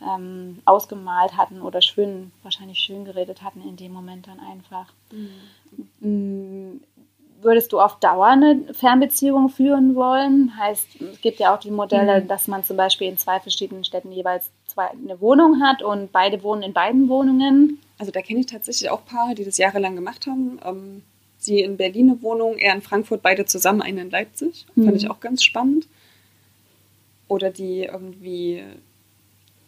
ähm, 0.07 0.59
ausgemalt 0.65 1.37
hatten 1.37 1.61
oder 1.63 1.81
schön, 1.83 2.33
wahrscheinlich 2.43 2.79
schön 2.79 3.05
geredet 3.05 3.43
hatten 3.43 3.63
in 3.63 3.77
dem 3.77 3.93
Moment 3.93 4.27
dann 4.27 4.41
einfach. 4.41 4.93
Mm, 6.01 6.79
würdest 7.41 7.73
du 7.73 7.81
auf 7.81 7.99
Dauer 7.99 8.27
eine 8.29 8.63
Fernbeziehung 8.73 9.49
führen 9.49 9.95
wollen? 9.95 10.57
Heißt, 10.57 11.01
es 11.01 11.21
gibt 11.21 11.41
ja 11.41 11.55
auch 11.55 11.61
die 11.61 11.71
Modelle, 11.71 12.21
Mhm. 12.23 12.29
dass 12.29 12.47
man 12.49 12.65
zum 12.65 12.77
Beispiel 12.77 13.09
in 13.09 13.19
zwei 13.19 13.41
verschiedenen 13.41 13.85
Städten 13.85 14.13
jeweils 14.13 14.51
zwei, 14.67 14.89
eine 14.91 15.21
Wohnung 15.21 15.61
hat 15.63 15.83
und 15.83 16.13
beide 16.13 16.43
wohnen 16.43 16.63
in 16.63 16.73
beiden 16.73 17.09
Wohnungen. 17.09 17.79
Also 17.99 18.13
da 18.13 18.23
kenne 18.23 18.41
ich 18.41 18.47
tatsächlich 18.47 18.91
auch 18.91 19.05
Paare, 19.05 19.35
die 19.35 19.45
das 19.45 19.59
jahrelang 19.59 19.97
gemacht 19.97 20.27
haben. 20.27 20.59
Ähm, 20.65 21.03
sie 21.39 21.61
in 21.61 21.77
Berlin 21.77 22.11
eine 22.11 22.23
Wohnung, 22.23 22.57
er 22.59 22.75
in 22.75 22.83
Frankfurt, 22.83 23.23
beide 23.23 23.45
zusammen, 23.45 23.83
eine 23.83 24.03
in 24.03 24.11
Leipzig. 24.11 24.67
Mhm. 24.75 24.85
Fand 24.85 24.97
ich 24.97 25.11
auch 25.11 25.21
ganz 25.21 25.43
spannend. 25.43 25.87
Oder 27.29 27.51
die 27.51 27.85
irgendwie 27.85 28.63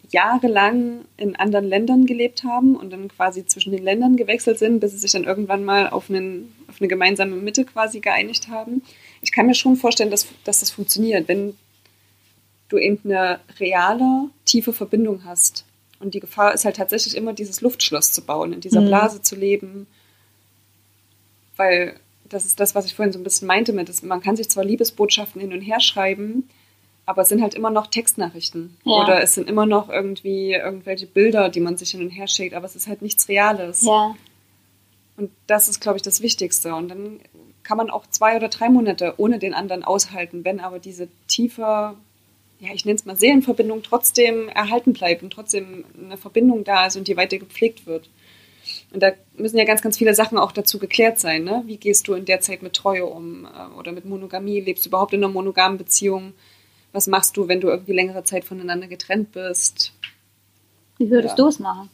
jahrelang 0.09 1.05
in 1.17 1.35
anderen 1.35 1.65
Ländern 1.65 2.05
gelebt 2.05 2.43
haben 2.43 2.75
und 2.75 2.91
dann 2.91 3.07
quasi 3.07 3.45
zwischen 3.45 3.71
den 3.71 3.83
Ländern 3.83 4.15
gewechselt 4.15 4.59
sind, 4.59 4.79
bis 4.79 4.91
sie 4.91 4.97
sich 4.97 5.11
dann 5.11 5.23
irgendwann 5.23 5.63
mal 5.63 5.89
auf, 5.89 6.09
einen, 6.09 6.53
auf 6.67 6.79
eine 6.79 6.87
gemeinsame 6.87 7.35
Mitte 7.35 7.65
quasi 7.65 7.99
geeinigt 7.99 8.47
haben. 8.49 8.83
Ich 9.21 9.31
kann 9.31 9.45
mir 9.45 9.55
schon 9.55 9.75
vorstellen, 9.75 10.11
dass, 10.11 10.27
dass 10.43 10.59
das 10.59 10.71
funktioniert, 10.71 11.27
wenn 11.27 11.55
du 12.69 12.77
eben 12.77 12.99
eine 13.03 13.39
reale, 13.59 14.29
tiefe 14.45 14.73
Verbindung 14.73 15.23
hast. 15.25 15.65
Und 15.99 16.13
die 16.13 16.19
Gefahr 16.19 16.53
ist 16.53 16.65
halt 16.65 16.75
tatsächlich 16.75 17.15
immer, 17.15 17.33
dieses 17.33 17.61
Luftschloss 17.61 18.11
zu 18.11 18.21
bauen, 18.21 18.53
in 18.53 18.61
dieser 18.61 18.81
Mhm. 18.81 18.87
Blase 18.87 19.21
zu 19.21 19.35
leben. 19.35 19.87
Weil 21.55 21.95
das 22.27 22.45
ist 22.45 22.59
das, 22.59 22.75
was 22.75 22.85
ich 22.85 22.95
vorhin 22.95 23.13
so 23.13 23.19
ein 23.19 23.23
bisschen 23.23 23.47
meinte 23.47 23.71
mit, 23.71 24.03
man 24.03 24.21
kann 24.21 24.35
sich 24.35 24.49
zwar 24.49 24.65
Liebesbotschaften 24.65 25.39
hin 25.39 25.53
und 25.53 25.61
her 25.61 25.79
schreiben, 25.79 26.49
aber 27.05 27.21
es 27.21 27.29
sind 27.29 27.41
halt 27.41 27.53
immer 27.53 27.69
noch 27.69 27.87
Textnachrichten. 27.87 28.77
Ja. 28.83 29.03
Oder 29.03 29.21
es 29.21 29.33
sind 29.35 29.49
immer 29.49 29.65
noch 29.65 29.89
irgendwie 29.89 30.53
irgendwelche 30.53 31.05
Bilder, 31.05 31.49
die 31.49 31.59
man 31.59 31.77
sich 31.77 31.91
hin 31.91 32.01
und 32.01 32.09
her 32.09 32.27
schickt, 32.27 32.55
aber 32.55 32.65
es 32.65 32.75
ist 32.75 32.87
halt 32.87 33.01
nichts 33.01 33.29
Reales. 33.29 33.83
Ja. 33.83 34.15
Und 35.17 35.31
das 35.47 35.69
ist, 35.69 35.79
glaube 35.79 35.97
ich, 35.97 36.01
das 36.01 36.21
Wichtigste. 36.21 36.73
Und 36.75 36.89
dann 36.89 37.19
kann 37.63 37.77
man 37.77 37.89
auch 37.89 38.05
zwei 38.07 38.35
oder 38.35 38.49
drei 38.49 38.69
Monate 38.69 39.13
ohne 39.17 39.39
den 39.39 39.53
anderen 39.53 39.83
aushalten, 39.83 40.43
wenn 40.43 40.59
aber 40.59 40.79
diese 40.79 41.07
tiefe, 41.27 41.95
ja, 42.59 42.73
ich 42.73 42.85
nenne 42.85 42.95
es 42.95 43.05
mal 43.05 43.15
Seelenverbindung, 43.15 43.83
trotzdem 43.83 44.49
erhalten 44.49 44.93
bleibt 44.93 45.23
und 45.23 45.31
trotzdem 45.31 45.85
eine 46.01 46.17
Verbindung 46.17 46.63
da 46.63 46.87
ist 46.87 46.95
und 46.95 47.07
die 47.07 47.17
weiter 47.17 47.37
gepflegt 47.37 47.85
wird. 47.85 48.09
Und 48.91 49.03
da 49.03 49.11
müssen 49.35 49.57
ja 49.57 49.65
ganz, 49.65 49.81
ganz 49.81 49.97
viele 49.97 50.15
Sachen 50.15 50.37
auch 50.37 50.51
dazu 50.51 50.79
geklärt 50.79 51.19
sein. 51.19 51.43
Ne? 51.43 51.63
Wie 51.65 51.77
gehst 51.77 52.07
du 52.07 52.13
in 52.13 52.25
der 52.25 52.41
Zeit 52.41 52.63
mit 52.63 52.73
Treue 52.73 53.05
um 53.05 53.45
äh, 53.45 53.77
oder 53.77 53.91
mit 53.91 54.05
Monogamie? 54.05 54.59
Lebst 54.59 54.85
du 54.85 54.89
überhaupt 54.89 55.13
in 55.13 55.23
einer 55.23 55.31
monogamen 55.31 55.77
Beziehung? 55.77 56.33
Was 56.95 57.07
machst 57.07 57.35
du, 57.35 57.49
wenn 57.49 57.59
du 57.59 57.67
irgendwie 57.67 57.91
längere 57.91 58.23
Zeit 58.23 58.45
voneinander 58.45 58.87
getrennt 58.87 59.33
bist? 59.33 59.91
Wie 60.97 61.09
würdest 61.09 61.33
Ja. 61.37 61.43
du 61.43 61.49
es 61.49 61.59
machen? 61.59 61.89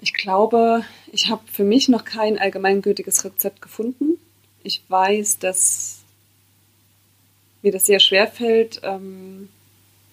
Ich 0.00 0.14
glaube, 0.14 0.86
ich 1.12 1.28
habe 1.28 1.42
für 1.52 1.64
mich 1.64 1.90
noch 1.90 2.06
kein 2.06 2.38
allgemeingültiges 2.38 3.26
Rezept 3.26 3.60
gefunden. 3.60 4.16
Ich 4.62 4.82
weiß, 4.88 5.38
dass 5.40 5.98
mir 7.60 7.70
das 7.70 7.84
sehr 7.84 8.00
schwer 8.00 8.26
fällt, 8.26 8.80
ähm, 8.84 9.50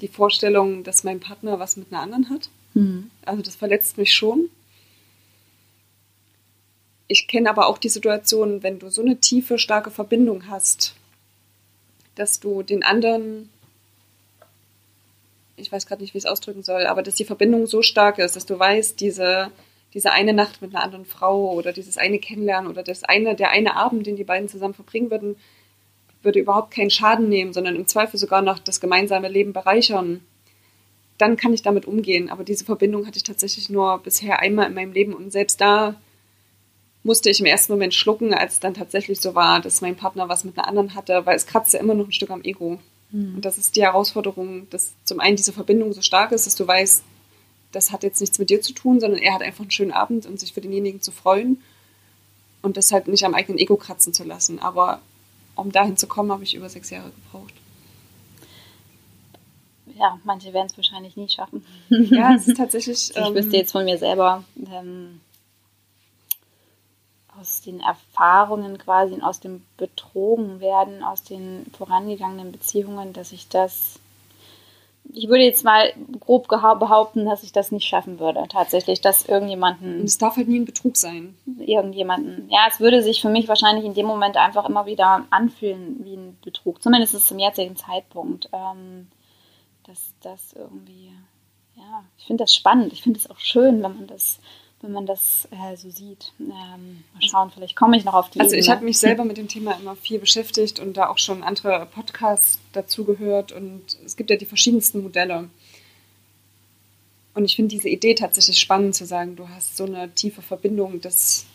die 0.02 0.10
Vorstellung, 0.10 0.84
dass 0.84 1.06
mein 1.06 1.22
Partner 1.22 1.58
was 1.58 1.78
mit 1.78 1.94
einer 1.94 2.02
anderen 2.02 2.30
hat. 2.30 2.50
Hm. 2.74 3.10
Also 3.24 3.42
das 3.42 3.56
verletzt 3.56 3.98
mich 3.98 4.14
schon. 4.14 4.50
Ich 7.08 7.30
kenne 7.30 7.50
aber 7.50 7.68
auch 7.68 7.78
die 7.78 7.88
Situation, 7.88 8.64
wenn 8.64 8.80
du 8.80 8.90
so 8.90 9.02
eine 9.02 9.18
tiefe, 9.22 9.58
starke 9.60 9.92
Verbindung 9.92 10.50
hast, 10.50 10.94
dass 12.16 12.40
du 12.40 12.64
den 12.64 12.84
anderen, 12.84 13.50
ich 15.58 15.72
weiß 15.72 15.86
gerade 15.86 16.02
nicht, 16.02 16.14
wie 16.14 16.18
ich 16.18 16.26
es 16.26 16.30
ausdrücken 16.30 16.64
soll, 16.64 16.86
aber 16.86 17.04
dass 17.04 17.16
die 17.16 17.26
Verbindung 17.26 17.68
so 17.68 17.82
stark 17.82 18.20
ist, 18.20 18.36
dass 18.36 18.46
du 18.46 18.58
weißt, 18.58 19.00
diese, 19.00 19.52
diese 19.94 20.12
eine 20.12 20.34
Nacht 20.34 20.62
mit 20.62 20.74
einer 20.74 20.84
anderen 20.84 21.06
Frau 21.06 21.52
oder 21.54 21.74
dieses 21.74 21.98
eine 21.98 22.20
Kennenlernen 22.20 22.70
oder 22.70 22.84
das 22.84 23.04
eine, 23.04 23.36
der 23.36 23.52
eine 23.52 23.76
Abend, 23.76 24.08
den 24.08 24.16
die 24.16 24.24
beiden 24.24 24.50
zusammen 24.50 24.74
verbringen 24.74 25.12
würden, 25.12 25.36
würde 26.24 26.40
überhaupt 26.40 26.72
keinen 26.72 26.90
Schaden 26.90 27.30
nehmen, 27.30 27.54
sondern 27.54 27.76
im 27.76 27.88
Zweifel 27.88 28.18
sogar 28.18 28.42
noch 28.42 28.60
das 28.60 28.82
gemeinsame 28.82 29.30
Leben 29.30 29.54
bereichern 29.54 30.22
dann 31.18 31.38
kann 31.38 31.54
ich 31.54 31.62
damit 31.62 31.86
umgehen. 31.86 32.30
Aber 32.30 32.44
diese 32.44 32.66
Verbindung 32.66 33.06
hatte 33.06 33.18
ich 33.18 33.24
tatsächlich 33.24 33.70
nur 33.70 34.00
bisher 34.00 34.40
einmal 34.40 34.68
in 34.68 34.74
meinem 34.74 34.92
Leben 34.92 35.14
und 35.14 35.32
selbst 35.32 35.62
da 35.62 35.96
musste 37.06 37.30
ich 37.30 37.40
im 37.40 37.46
ersten 37.46 37.72
Moment 37.72 37.94
schlucken, 37.94 38.34
als 38.34 38.54
es 38.54 38.60
dann 38.60 38.74
tatsächlich 38.74 39.22
so 39.22 39.36
war, 39.36 39.62
dass 39.62 39.82
mein 39.82 39.96
Partner 39.96 40.28
was 40.28 40.44
mit 40.44 40.58
einer 40.58 40.68
anderen 40.68 40.96
hatte, 40.96 41.24
weil 41.26 41.36
es 41.36 41.46
kratzt 41.46 41.74
ja 41.74 41.80
immer 41.80 41.94
noch 41.94 42.08
ein 42.08 42.12
Stück 42.12 42.32
am 42.32 42.44
Ego. 42.44 42.80
Hm. 43.12 43.36
Und 43.36 43.46
das 43.46 43.60
ist 43.60 43.76
die 43.76 43.84
Herausforderung, 43.84 44.68
dass 44.72 44.94
zum 45.04 45.20
einen 45.20 45.36
diese 45.38 45.54
Verbindung 45.54 45.94
so 45.94 46.02
stark 46.02 46.32
ist, 46.32 46.48
dass 46.48 46.56
du 46.56 46.68
weißt, 46.68 47.04
das 47.72 47.92
hat 47.92 48.02
jetzt 48.02 48.22
nichts 48.22 48.40
mit 48.40 48.50
dir 48.50 48.60
zu 48.60 48.74
tun, 48.74 49.00
sondern 49.00 49.20
er 49.20 49.36
hat 49.36 49.44
einfach 49.44 49.62
einen 49.62 49.72
schönen 49.72 49.92
Abend 49.92 50.26
und 50.26 50.40
sich 50.40 50.54
für 50.54 50.62
denjenigen 50.62 51.00
zu 51.00 51.12
freuen 51.12 51.62
und 52.64 52.76
das 52.76 52.92
halt 52.92 53.08
nicht 53.08 53.24
am 53.24 53.36
eigenen 53.36 53.60
Ego 53.60 53.76
kratzen 53.76 54.12
zu 54.12 54.24
lassen. 54.24 54.58
Aber 54.58 55.00
um 55.54 55.72
dahin 55.72 55.98
zu 55.98 56.08
kommen, 56.08 56.32
habe 56.32 56.44
ich 56.44 56.56
über 56.56 56.70
sechs 56.70 56.90
Jahre 56.90 57.12
gebraucht. 57.12 57.54
Ja, 59.96 60.20
manche 60.24 60.54
werden 60.54 60.68
es 60.68 60.76
wahrscheinlich 60.76 61.16
nie 61.16 61.30
schaffen. 61.30 61.64
Ja, 61.90 62.34
es 62.34 62.48
ist 62.48 62.58
tatsächlich. 62.58 63.12
Ich 63.12 63.16
ähm, 63.16 63.36
wüsste 63.36 63.58
jetzt 63.58 63.74
von 63.74 63.86
mir 63.86 64.00
selber 64.00 64.44
ähm, 64.58 65.22
aus 67.46 67.62
den 67.62 67.80
Erfahrungen 67.80 68.80
quasi 68.80 69.14
und 69.14 69.24
aus 69.24 69.40
dem 69.40 69.64
Betrogenwerden, 69.78 71.04
aus 71.04 71.24
den 71.24 71.68
vorangegangenen 71.78 72.52
Beziehungen, 72.52 73.14
dass 73.14 73.32
ich 73.32 73.48
das, 73.50 74.00
ich 75.14 75.28
würde 75.28 75.44
jetzt 75.44 75.64
mal 75.64 75.94
grob 76.20 76.48
behaupten, 76.48 77.26
dass 77.26 77.44
ich 77.44 77.52
das 77.52 77.72
nicht 77.72 77.86
schaffen 77.86 78.20
würde. 78.20 78.46
Tatsächlich, 78.50 79.00
dass 79.00 79.24
Und 79.24 79.30
irgendjemanden, 79.30 80.04
es 80.04 80.18
darf 80.18 80.38
halt 80.38 80.48
nie 80.48 80.60
ein 80.60 80.66
Betrug 80.66 80.98
sein. 80.98 81.36
irgendjemanden, 81.60 82.50
ja, 82.50 82.62
es 82.68 82.80
würde 82.80 83.04
sich 83.04 83.22
für 83.22 83.30
mich 83.30 83.48
wahrscheinlich 83.48 83.86
in 83.86 83.94
dem 83.94 84.08
Moment 84.08 84.38
einfach 84.38 84.68
immer 84.68 84.88
wieder 84.88 85.26
anfühlen 85.30 86.04
wie 86.04 86.16
ein 86.16 86.38
Betrug, 86.44 86.82
zumindest 86.82 87.28
zum 87.28 87.38
jetzigen 87.38 87.76
Zeitpunkt. 87.76 88.50
Ähm, 88.54 89.08
dass 89.84 90.16
das 90.22 90.54
irgendwie, 90.54 91.12
ja, 91.76 92.04
ich 92.18 92.26
finde 92.26 92.44
das 92.44 92.56
spannend. 92.56 92.92
Ich 92.92 93.04
finde 93.04 93.20
es 93.20 93.30
auch 93.30 93.38
schön, 93.38 93.84
wenn 93.84 93.96
man 93.96 94.08
das, 94.08 94.40
wenn 94.82 94.92
man 94.92 95.06
das 95.06 95.48
äh, 95.52 95.76
so 95.76 95.90
sieht. 95.90 96.34
Ähm, 96.40 97.04
mal 97.14 97.22
schauen, 97.22 97.52
vielleicht 97.52 97.76
komme 97.76 97.98
ich 97.98 98.06
noch 98.06 98.14
auf 98.14 98.30
die 98.30 98.40
Also 98.40 98.56
ich 98.56 98.66
Ebene. 98.66 98.76
habe 98.76 98.86
mich 98.86 99.00
selber 99.00 99.26
mit 99.26 99.38
dem 99.38 99.48
Thema 99.48 99.74
immer 99.74 99.96
viel 99.96 100.20
beschäftigt 100.20 100.80
und 100.80 100.98
da 100.98 101.10
auch 101.10 101.18
schon 101.18 101.44
andere 101.44 101.88
Podcasts 101.94 102.60
dazu 102.74 103.04
gehört 103.06 103.52
und 103.52 103.82
es 104.06 104.16
gibt 104.16 104.30
ja 104.30 104.36
die 104.36 104.46
verschiedensten 104.46 105.02
Modelle. 105.02 105.50
Und 107.34 107.46
ich 107.46 107.56
finde 107.56 107.76
diese 107.76 107.90
Idee 107.90 108.16
tatsächlich 108.16 108.60
spannend 108.60 108.96
zu 108.96 109.06
sagen, 109.06 109.36
du 109.36 109.50
hast 109.50 109.76
so 109.76 109.86
eine 109.86 110.14
tiefe 110.14 110.42
Verbindung, 110.42 111.02
dass 111.02 111.46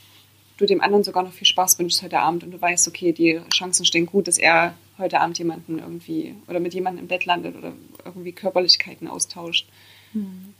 du 0.58 0.66
dem 0.66 0.82
anderen 0.82 1.04
sogar 1.04 1.22
noch 1.22 1.32
viel 1.32 1.46
Spaß 1.46 1.78
wünschst 1.78 2.02
heute 2.02 2.18
Abend 2.20 2.44
und 2.44 2.50
du 2.50 2.60
weißt, 2.60 2.86
okay, 2.88 3.12
die 3.12 3.40
Chancen 3.52 3.86
stehen 3.86 4.04
gut, 4.04 4.28
dass 4.28 4.36
er 4.36 4.74
heute 4.98 5.20
Abend 5.20 5.38
jemanden 5.38 5.78
irgendwie 5.78 6.34
oder 6.48 6.60
mit 6.60 6.74
jemandem 6.74 7.04
im 7.04 7.08
Bett 7.08 7.24
landet 7.24 7.56
oder 7.56 7.72
irgendwie 8.04 8.32
Körperlichkeiten 8.32 9.08
austauscht. 9.08 9.66
Hm. 10.12 10.54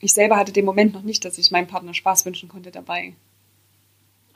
Ich 0.00 0.12
selber 0.14 0.36
hatte 0.36 0.52
den 0.52 0.64
Moment 0.64 0.94
noch 0.94 1.02
nicht, 1.02 1.24
dass 1.24 1.38
ich 1.38 1.50
meinem 1.50 1.66
Partner 1.66 1.94
Spaß 1.94 2.24
wünschen 2.24 2.48
konnte 2.48 2.70
dabei. 2.70 3.14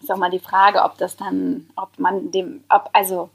ist 0.01 0.11
auch 0.11 0.17
mal 0.17 0.31
die 0.31 0.41
Frage, 0.41 0.83
ob 0.83 0.99
das 0.99 1.17
dann, 1.17 1.69
ob 1.77 1.99
man 1.99 2.31
dem, 2.33 2.65
ob, 2.69 2.91
also, 2.93 3.31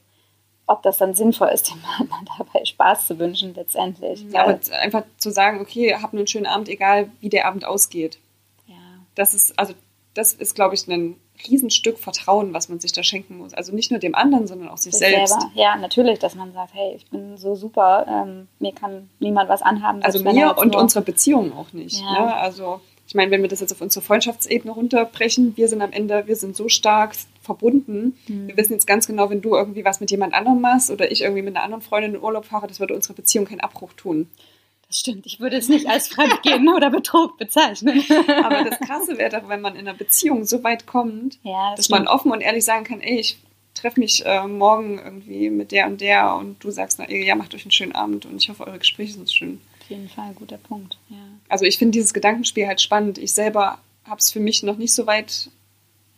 ob 0.66 0.84
das 0.84 0.98
dann 0.98 1.14
sinnvoll 1.14 1.50
ist, 1.50 1.72
dem 1.72 1.82
Partner 1.82 2.18
dabei 2.38 2.66
Spaß 2.66 3.08
zu 3.08 3.20
wünschen, 3.20 3.54
letztendlich. 3.56 4.26
Ja, 4.32 4.44
aber 4.44 4.60
einfach 4.82 5.04
zu 5.18 5.32
sagen, 5.32 5.62
okay, 5.62 5.96
hab 5.96 6.14
einen 6.14 6.28
schönen 6.28 6.48
Abend, 6.48 6.68
egal 6.68 7.10
wie 7.22 7.30
der 7.30 7.48
Abend 7.48 7.66
ausgeht. 7.66 8.20
ja. 8.68 8.76
Das 9.16 9.34
ist, 9.34 9.58
also, 9.58 9.74
das 10.18 10.34
ist, 10.34 10.56
glaube 10.56 10.76
ich, 10.76 10.88
ein 10.88 11.16
Riesenstück 11.48 12.00
Vertrauen, 12.00 12.54
was 12.54 12.70
man 12.70 12.80
sich 12.80 12.92
da 12.92 13.04
schenken 13.04 13.38
muss. 13.38 13.54
Also 13.54 13.74
nicht 13.74 13.92
nur 13.92 14.00
dem 14.00 14.16
anderen, 14.16 14.48
sondern 14.48 14.70
auch 14.70 14.78
sich 14.78 14.94
sich 14.94 15.08
selbst. 15.08 15.40
Selber. 15.40 15.52
Ja, 15.54 15.76
natürlich, 15.78 16.18
dass 16.20 16.36
man 16.36 16.54
sagt, 16.54 16.74
hey, 16.74 16.96
ich 16.96 17.06
bin 17.10 17.38
so 17.38 17.56
super, 17.56 18.06
ähm, 18.10 18.48
mir 18.60 18.74
kann 18.74 19.10
niemand 19.20 19.48
was 19.50 19.62
anhaben. 19.62 20.02
Also 20.02 20.24
mir 20.24 20.58
und 20.58 20.74
nur- 20.74 20.82
unsere 20.82 21.04
Beziehung 21.04 21.54
auch 21.54 21.72
nicht. 21.74 22.02
Ja. 22.02 22.12
Ne? 22.26 22.36
Also 22.36 22.82
ich 23.06 23.16
meine, 23.16 23.32
wenn 23.32 23.42
wir 23.42 23.48
das 23.50 23.62
jetzt 23.62 23.72
auf 23.72 23.80
unsere 23.82 24.04
Freundschaftsebene 24.04 24.74
runterbrechen, 24.74 25.56
wir 25.56 25.68
sind 25.70 25.82
am 25.82 25.92
Ende, 25.94 26.28
wir 26.28 26.36
sind 26.36 26.56
so 26.58 26.68
stark 26.68 27.16
verbunden. 27.42 28.18
Mhm. 28.28 28.48
Wir 28.48 28.58
wissen 28.58 28.74
jetzt 28.74 28.88
ganz 28.88 29.08
genau, 29.08 29.30
wenn 29.30 29.42
du 29.42 29.56
irgendwie 29.56 29.86
was 29.86 30.00
mit 30.02 30.12
jemand 30.12 30.34
anderem 30.34 30.60
machst 30.60 30.92
oder 30.92 31.10
ich 31.12 31.22
irgendwie 31.22 31.44
mit 31.44 31.56
einer 31.56 31.64
anderen 31.64 31.82
Freundin 31.82 32.16
in 32.16 32.22
Urlaub 32.22 32.46
fahre, 32.46 32.68
das 32.68 32.80
würde 32.80 32.96
unsere 32.96 33.14
Beziehung 33.14 33.46
keinen 33.46 33.62
Abbruch 33.62 33.94
tun. 33.94 34.28
Das 34.88 35.00
stimmt, 35.00 35.26
ich 35.26 35.40
würde 35.40 35.58
es 35.58 35.68
nicht 35.68 35.88
als 35.88 36.08
Fremdgehen 36.08 36.70
oder 36.76 36.90
Betrug 36.90 37.38
bezeichnen. 37.38 38.04
Aber 38.44 38.64
das 38.64 38.80
Krasse 38.80 39.18
wäre 39.18 39.42
doch, 39.42 39.50
wenn 39.50 39.62
man 39.62 39.76
in 39.76 39.88
einer 39.88 39.98
Beziehung 39.98 40.46
so 40.46 40.64
weit 40.64 40.86
kommt, 40.86 41.40
ja, 41.44 41.72
das 41.72 41.80
dass 41.80 41.90
man 41.90 42.04
stimmt. 42.04 42.16
offen 42.16 42.32
und 42.32 42.42
ehrlich 42.42 42.64
sagen 42.64 42.86
kann, 42.86 43.02
ey, 43.02 43.20
ich 43.20 43.38
treffe 43.74 44.00
mich 44.00 44.26
äh, 44.26 44.48
morgen 44.48 44.98
irgendwie 44.98 45.50
mit 45.50 45.72
der 45.72 45.88
und 45.88 46.02
der 46.02 46.36
und 46.36 46.64
du 46.64 46.72
sagst, 46.72 47.00
na, 47.00 47.06
ey, 47.06 47.26
ja, 47.26 47.36
macht 47.36 47.54
euch 47.54 47.64
einen 47.64 47.72
schönen 47.72 47.94
Abend 47.94 48.26
und 48.26 48.38
ich 48.42 48.50
hoffe, 48.50 48.66
eure 48.66 48.80
Gespräche 48.80 49.14
sind 49.14 49.32
schön. 49.32 49.62
Auf 49.82 49.90
jeden 49.90 50.10
Fall, 50.10 50.34
guter 50.34 50.58
Punkt. 50.58 50.98
Ja. 51.10 51.18
Also 51.50 51.66
ich 51.66 51.78
finde 51.78 51.92
dieses 51.92 52.14
Gedankenspiel 52.14 52.68
halt 52.68 52.82
spannend. 52.82 53.18
Ich 53.18 53.34
selber 53.34 53.80
habe 54.06 54.20
es 54.20 54.32
für 54.32 54.40
mich 54.40 54.64
noch 54.64 54.78
nicht 54.78 54.94
so 54.94 55.06
weit 55.06 55.50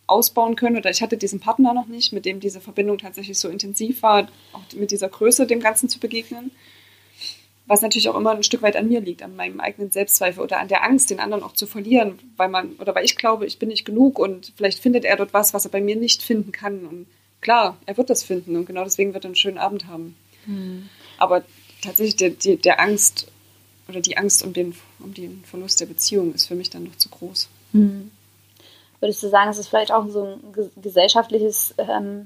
ausbauen 0.08 0.56
können 0.56 0.78
oder 0.78 0.90
ich 0.90 1.02
hatte 1.02 1.18
diesen 1.18 1.40
Partner 1.40 1.74
noch 1.74 1.88
nicht, 1.88 2.14
mit 2.14 2.26
dem 2.26 2.40
diese 2.40 2.62
Verbindung 2.62 2.98
tatsächlich 2.98 3.38
so 3.38 3.48
intensiv 3.48 4.02
war, 4.02 4.28
auch 4.54 4.62
mit 4.76 4.92
dieser 4.92 5.10
Größe 5.10 5.46
dem 5.46 5.60
Ganzen 5.60 5.88
zu 5.88 6.00
begegnen. 6.00 6.52
Was 7.70 7.84
natürlich 7.84 8.10
auch 8.10 8.16
immer 8.16 8.32
ein 8.32 8.42
Stück 8.42 8.64
weit 8.64 8.76
an 8.76 8.88
mir 8.88 9.00
liegt, 9.00 9.22
an 9.22 9.36
meinem 9.36 9.60
eigenen 9.60 9.92
Selbstzweifel 9.92 10.42
oder 10.42 10.60
an 10.60 10.70
der 10.70 10.84
Angst, 10.84 11.12
den 11.12 11.20
anderen 11.20 11.44
auch 11.44 11.54
zu 11.54 11.68
verlieren, 11.68 12.18
weil 12.36 12.50
man, 12.50 12.74
oder 12.80 12.96
weil 12.96 13.06
ich 13.06 13.16
glaube, 13.16 13.46
ich 13.46 13.60
bin 13.60 13.70
nicht 13.70 13.86
genug 13.86 14.18
und 14.18 14.54
vielleicht 14.58 14.80
findet 14.80 15.06
er 15.06 15.18
dort 15.18 15.36
was, 15.36 15.54
was 15.54 15.66
er 15.66 15.72
bei 15.72 15.80
mir 15.80 15.96
nicht 15.96 16.24
finden 16.24 16.52
kann. 16.52 16.88
Und 16.88 17.06
klar, 17.42 17.78
er 17.86 17.96
wird 17.96 18.10
das 18.10 18.24
finden 18.24 18.56
und 18.56 18.66
genau 18.66 18.84
deswegen 18.84 19.14
wird 19.14 19.24
er 19.24 19.28
einen 19.28 19.36
schönen 19.36 19.60
Abend 19.60 19.86
haben. 19.86 20.16
Hm. 20.46 20.90
Aber 21.20 21.44
tatsächlich 21.84 22.16
der, 22.16 22.32
die, 22.32 22.58
der 22.58 22.80
Angst 22.80 23.32
oder 23.88 24.02
die 24.02 24.18
Angst 24.18 24.44
um 24.44 24.52
den, 24.52 24.76
um 24.98 25.14
den 25.14 25.44
Verlust 25.46 25.80
der 25.80 25.86
Beziehung 25.86 26.34
ist 26.34 26.48
für 26.48 26.56
mich 26.56 26.72
dann 26.72 26.86
noch 26.86 26.96
zu 26.96 27.10
groß. 27.10 27.50
Hm. 27.74 28.10
Würdest 29.00 29.22
du 29.22 29.30
sagen, 29.30 29.52
es 29.52 29.60
ist 29.60 29.68
vielleicht 29.68 29.92
auch 29.92 30.10
so 30.10 30.24
ein 30.24 30.54
ge- 30.54 30.72
gesellschaftliches 30.82 31.76
ähm, 31.78 32.26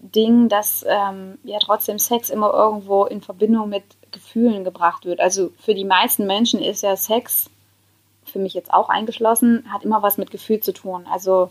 Ding, 0.00 0.48
dass 0.48 0.82
ähm, 0.88 1.36
ja 1.44 1.58
trotzdem 1.58 1.98
Sex 1.98 2.30
immer 2.30 2.54
irgendwo 2.54 3.04
in 3.04 3.20
Verbindung 3.20 3.68
mit 3.68 3.84
Gefühlen 4.12 4.64
gebracht 4.64 5.04
wird? 5.04 5.20
Also 5.20 5.50
für 5.58 5.74
die 5.74 5.84
meisten 5.84 6.26
Menschen 6.26 6.60
ist 6.60 6.82
ja 6.82 6.96
Sex, 6.96 7.50
für 8.24 8.38
mich 8.38 8.54
jetzt 8.54 8.72
auch 8.72 8.88
eingeschlossen, 8.88 9.64
hat 9.72 9.84
immer 9.84 10.02
was 10.02 10.18
mit 10.18 10.30
Gefühl 10.30 10.60
zu 10.60 10.72
tun. 10.72 11.06
Also 11.10 11.50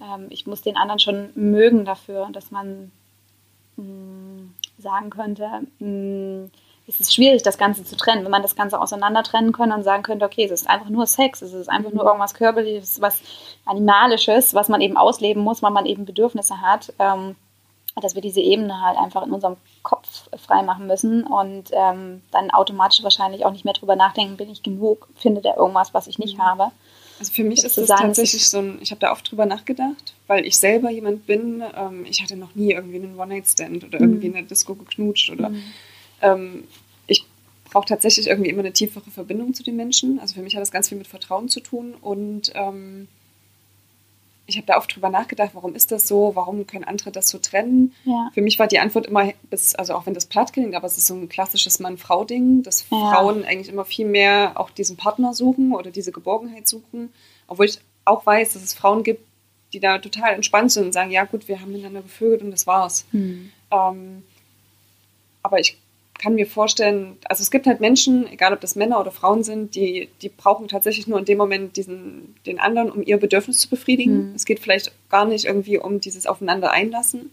ähm, 0.00 0.26
ich 0.30 0.46
muss 0.46 0.62
den 0.62 0.76
anderen 0.76 0.98
schon 0.98 1.30
mögen 1.34 1.84
dafür, 1.84 2.28
dass 2.32 2.50
man 2.50 2.90
mh, 3.76 4.48
sagen 4.78 5.10
könnte, 5.10 5.48
mh, 5.78 6.48
es 6.88 7.00
ist 7.00 7.14
schwierig, 7.14 7.42
das 7.42 7.58
Ganze 7.58 7.84
zu 7.84 7.96
trennen. 7.96 8.24
Wenn 8.24 8.30
man 8.30 8.42
das 8.42 8.54
Ganze 8.54 8.80
auseinander 8.80 9.22
trennen 9.22 9.52
könnte 9.52 9.74
und 9.74 9.82
sagen 9.82 10.04
könnte, 10.04 10.24
okay, 10.24 10.44
es 10.44 10.52
ist 10.52 10.70
einfach 10.70 10.88
nur 10.88 11.06
Sex, 11.06 11.42
es 11.42 11.52
ist 11.52 11.68
einfach 11.68 11.90
nur 11.90 12.04
irgendwas 12.04 12.34
Körperliches, 12.34 13.00
was 13.00 13.20
Animalisches, 13.64 14.54
was 14.54 14.68
man 14.68 14.80
eben 14.80 14.96
ausleben 14.96 15.42
muss, 15.42 15.62
weil 15.62 15.72
man 15.72 15.86
eben 15.86 16.04
Bedürfnisse 16.04 16.60
hat, 16.60 16.92
ähm, 16.98 17.34
dass 18.00 18.14
wir 18.14 18.22
diese 18.22 18.40
Ebene 18.40 18.80
halt 18.82 18.98
einfach 18.98 19.26
in 19.26 19.32
unserem 19.32 19.56
Kopf 19.82 20.28
freimachen 20.36 20.86
müssen 20.86 21.24
und 21.24 21.70
ähm, 21.72 22.22
dann 22.30 22.50
automatisch 22.50 23.02
wahrscheinlich 23.02 23.44
auch 23.44 23.52
nicht 23.52 23.64
mehr 23.64 23.74
drüber 23.74 23.96
nachdenken, 23.96 24.36
bin 24.36 24.50
ich 24.50 24.62
genug, 24.62 25.08
findet 25.16 25.46
er 25.46 25.56
irgendwas, 25.56 25.94
was 25.94 26.06
ich 26.06 26.18
nicht 26.18 26.38
habe. 26.38 26.70
Also 27.18 27.32
für 27.32 27.44
mich 27.44 27.64
ist 27.64 27.78
das 27.78 27.86
sagen, 27.86 28.10
es 28.10 28.18
tatsächlich 28.18 28.48
so 28.48 28.58
ein, 28.58 28.78
ich 28.82 28.90
habe 28.90 29.00
da 29.00 29.12
oft 29.12 29.30
drüber 29.30 29.46
nachgedacht, 29.46 30.14
weil 30.26 30.44
ich 30.44 30.58
selber 30.58 30.90
jemand 30.90 31.26
bin, 31.26 31.62
ähm, 31.74 32.04
ich 32.08 32.22
hatte 32.22 32.36
noch 32.36 32.54
nie 32.54 32.72
irgendwie 32.72 32.96
einen 32.96 33.18
One-Night-Stand 33.18 33.84
oder 33.84 34.00
irgendwie 34.00 34.26
in 34.26 34.34
der 34.34 34.42
Disco 34.42 34.74
geknutscht 34.74 35.30
oder 35.30 35.50
ähm, 36.20 36.64
ich 37.06 37.24
brauche 37.64 37.86
tatsächlich 37.86 38.26
irgendwie 38.26 38.50
immer 38.50 38.60
eine 38.60 38.72
tiefere 38.72 39.10
Verbindung 39.10 39.54
zu 39.54 39.62
den 39.62 39.76
Menschen. 39.76 40.20
Also 40.20 40.34
für 40.34 40.42
mich 40.42 40.54
hat 40.54 40.60
das 40.60 40.70
ganz 40.70 40.90
viel 40.90 40.98
mit 40.98 41.06
Vertrauen 41.06 41.48
zu 41.48 41.60
tun 41.60 41.94
und 41.94 42.52
ähm, 42.54 43.08
ich 44.46 44.56
habe 44.56 44.66
da 44.66 44.76
oft 44.76 44.94
drüber 44.94 45.08
nachgedacht, 45.08 45.50
warum 45.54 45.74
ist 45.74 45.90
das 45.90 46.06
so, 46.06 46.32
warum 46.34 46.66
können 46.66 46.84
andere 46.84 47.10
das 47.10 47.28
so 47.28 47.38
trennen. 47.38 47.92
Ja. 48.04 48.30
Für 48.32 48.42
mich 48.42 48.58
war 48.58 48.68
die 48.68 48.78
Antwort 48.78 49.06
immer, 49.06 49.32
bis, 49.50 49.74
also 49.74 49.94
auch 49.94 50.06
wenn 50.06 50.14
das 50.14 50.26
platt 50.26 50.52
klingt, 50.52 50.74
aber 50.74 50.86
es 50.86 50.96
ist 50.96 51.08
so 51.08 51.14
ein 51.14 51.28
klassisches 51.28 51.80
Mann-Frau-Ding, 51.80 52.62
dass 52.62 52.86
Ja. 52.90 53.12
Frauen 53.12 53.44
eigentlich 53.44 53.68
immer 53.68 53.84
viel 53.84 54.06
mehr 54.06 54.52
auch 54.54 54.70
diesen 54.70 54.96
Partner 54.96 55.34
suchen 55.34 55.72
oder 55.74 55.90
diese 55.90 56.12
Geborgenheit 56.12 56.68
suchen. 56.68 57.12
Obwohl 57.48 57.66
ich 57.66 57.80
auch 58.04 58.24
weiß, 58.24 58.52
dass 58.52 58.62
es 58.62 58.74
Frauen 58.74 59.02
gibt, 59.02 59.24
die 59.72 59.80
da 59.80 59.98
total 59.98 60.34
entspannt 60.34 60.70
sind 60.70 60.86
und 60.86 60.92
sagen, 60.92 61.10
ja 61.10 61.24
gut, 61.24 61.48
wir 61.48 61.60
haben 61.60 61.72
miteinander 61.72 62.02
gevögelt 62.02 62.42
und 62.42 62.52
das 62.52 62.68
war's. 62.68 63.04
Hm. 63.10 63.50
Ähm, 63.72 64.22
aber 65.42 65.58
ich 65.58 65.76
kann 66.18 66.34
mir 66.34 66.46
vorstellen, 66.46 67.18
also 67.24 67.42
es 67.42 67.50
gibt 67.50 67.66
halt 67.66 67.80
Menschen, 67.80 68.26
egal 68.32 68.52
ob 68.52 68.60
das 68.60 68.76
Männer 68.76 69.00
oder 69.00 69.10
Frauen 69.10 69.44
sind, 69.44 69.74
die, 69.74 70.08
die 70.22 70.28
brauchen 70.28 70.68
tatsächlich 70.68 71.06
nur 71.06 71.18
in 71.18 71.24
dem 71.24 71.38
Moment 71.38 71.76
diesen, 71.76 72.34
den 72.46 72.58
anderen, 72.58 72.90
um 72.90 73.02
ihr 73.02 73.18
Bedürfnis 73.18 73.58
zu 73.58 73.68
befriedigen. 73.68 74.30
Mhm. 74.30 74.34
Es 74.34 74.44
geht 74.44 74.60
vielleicht 74.60 74.92
gar 75.10 75.26
nicht 75.26 75.44
irgendwie 75.44 75.78
um 75.78 76.00
dieses 76.00 76.26
Aufeinander 76.26 76.70
einlassen. 76.70 77.30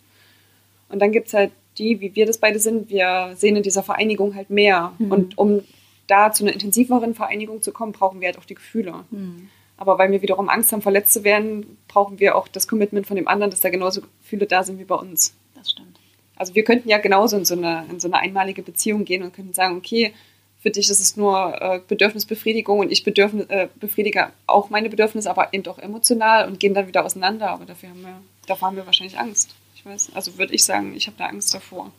Und 0.89 0.99
dann 0.99 1.11
gibt 1.11 1.27
es 1.27 1.33
halt 1.33 1.51
die, 1.77 2.01
wie 2.01 2.15
wir 2.15 2.25
das 2.25 2.37
beide 2.37 2.59
sind, 2.59 2.89
wir 2.89 3.33
sehen 3.35 3.55
in 3.55 3.63
dieser 3.63 3.83
Vereinigung 3.83 4.35
halt 4.35 4.49
mehr. 4.49 4.93
Mhm. 4.99 5.11
Und 5.11 5.37
um 5.37 5.63
da 6.07 6.31
zu 6.31 6.43
einer 6.43 6.53
intensiveren 6.53 7.15
Vereinigung 7.15 7.61
zu 7.61 7.71
kommen, 7.71 7.91
brauchen 7.91 8.21
wir 8.21 8.27
halt 8.27 8.37
auch 8.37 8.45
die 8.45 8.55
Gefühle. 8.55 9.05
Hm. 9.09 9.49
Aber 9.77 9.97
weil 9.97 10.11
wir 10.11 10.21
wiederum 10.21 10.49
Angst 10.49 10.71
haben, 10.71 10.81
verletzt 10.81 11.13
zu 11.13 11.23
werden, 11.23 11.77
brauchen 11.87 12.19
wir 12.19 12.35
auch 12.35 12.47
das 12.47 12.67
Commitment 12.67 13.07
von 13.07 13.15
dem 13.15 13.27
anderen, 13.27 13.51
dass 13.51 13.61
da 13.61 13.69
genauso 13.69 14.01
Gefühle 14.21 14.45
da 14.45 14.63
sind 14.63 14.79
wie 14.79 14.85
bei 14.85 14.95
uns. 14.95 15.35
Das 15.55 15.71
stimmt. 15.71 15.92
Also 16.35 16.55
wir 16.55 16.63
könnten 16.63 16.89
ja 16.89 16.97
genauso 16.97 17.37
in 17.37 17.45
so 17.45 17.55
eine, 17.55 17.85
in 17.89 17.99
so 17.99 18.07
eine 18.07 18.17
einmalige 18.17 18.61
Beziehung 18.61 19.05
gehen 19.05 19.23
und 19.23 19.33
könnten 19.33 19.53
sagen, 19.53 19.77
okay, 19.77 20.13
für 20.59 20.71
dich 20.71 20.89
ist 20.89 21.01
es 21.01 21.17
nur 21.17 21.61
äh, 21.61 21.81
Bedürfnisbefriedigung 21.87 22.79
und 22.79 22.91
ich 22.91 23.03
bedürfnis, 23.03 23.45
äh, 23.49 23.67
befriedige 23.75 24.29
auch 24.47 24.69
meine 24.69 24.89
Bedürfnisse, 24.89 25.29
aber 25.29 25.53
eben 25.53 25.65
auch 25.67 25.77
emotional 25.77 26.47
und 26.47 26.59
gehen 26.59 26.73
dann 26.73 26.87
wieder 26.87 27.03
auseinander. 27.03 27.49
Aber 27.49 27.65
dafür 27.65 27.89
haben 27.89 28.01
wir, 28.01 28.21
davor 28.47 28.69
haben 28.69 28.77
wir 28.77 28.85
wahrscheinlich 28.85 29.19
Angst. 29.19 29.55
Ich 29.75 29.85
weiß, 29.85 30.11
also 30.13 30.37
würde 30.37 30.53
ich 30.53 30.63
sagen, 30.63 30.95
ich 30.95 31.07
habe 31.07 31.17
da 31.17 31.25
Angst 31.25 31.53
davor. 31.53 31.91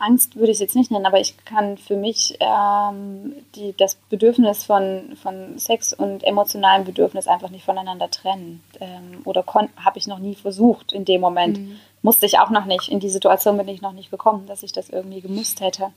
Angst 0.00 0.36
würde 0.36 0.50
ich 0.50 0.56
es 0.56 0.60
jetzt 0.60 0.76
nicht 0.76 0.90
nennen, 0.90 1.06
aber 1.06 1.20
ich 1.20 1.36
kann 1.44 1.76
für 1.76 1.96
mich 1.96 2.36
ähm, 2.40 3.34
die, 3.54 3.74
das 3.76 3.96
Bedürfnis 4.08 4.64
von, 4.64 5.16
von 5.22 5.58
Sex 5.58 5.92
und 5.92 6.24
emotionalem 6.24 6.84
Bedürfnis 6.84 7.26
einfach 7.26 7.50
nicht 7.50 7.66
voneinander 7.66 8.10
trennen. 8.10 8.64
Ähm, 8.80 9.20
oder 9.24 9.44
habe 9.44 9.98
ich 9.98 10.06
noch 10.06 10.18
nie 10.18 10.34
versucht 10.34 10.92
in 10.92 11.04
dem 11.04 11.20
Moment. 11.20 11.60
Musste 12.02 12.24
ich 12.24 12.38
auch 12.38 12.48
noch 12.48 12.64
nicht. 12.64 12.88
In 12.88 12.98
die 12.98 13.10
Situation 13.10 13.58
bin 13.58 13.68
ich 13.68 13.82
noch 13.82 13.92
nicht 13.92 14.10
gekommen, 14.10 14.46
dass 14.46 14.62
ich 14.62 14.72
das 14.72 14.88
irgendwie 14.88 15.20
gemusst 15.20 15.60
hätte. 15.60 15.92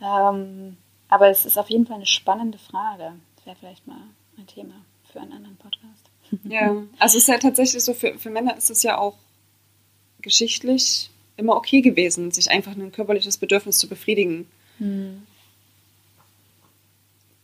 Ähm, 0.00 0.78
aber 1.08 1.28
es 1.28 1.44
ist 1.44 1.58
auf 1.58 1.68
jeden 1.68 1.86
Fall 1.86 1.96
eine 1.96 2.06
spannende 2.06 2.58
Frage. 2.58 3.12
Das 3.36 3.46
wäre 3.46 3.56
vielleicht 3.56 3.86
mal 3.86 4.00
ein 4.38 4.46
Thema 4.46 4.74
für 5.12 5.20
einen 5.20 5.32
anderen 5.32 5.56
Podcast. 5.56 6.10
Ja, 6.44 6.70
also 6.98 7.16
es 7.18 7.22
ist 7.22 7.28
ja 7.28 7.38
tatsächlich 7.38 7.84
so, 7.84 7.92
für, 7.92 8.18
für 8.18 8.30
Männer 8.30 8.56
ist 8.56 8.70
es 8.70 8.82
ja 8.82 8.98
auch 8.98 9.14
geschichtlich 10.22 11.10
immer 11.36 11.56
okay 11.56 11.80
gewesen, 11.80 12.30
sich 12.30 12.50
einfach 12.50 12.72
ein 12.72 12.92
körperliches 12.92 13.38
Bedürfnis 13.38 13.78
zu 13.78 13.88
befriedigen. 13.88 14.48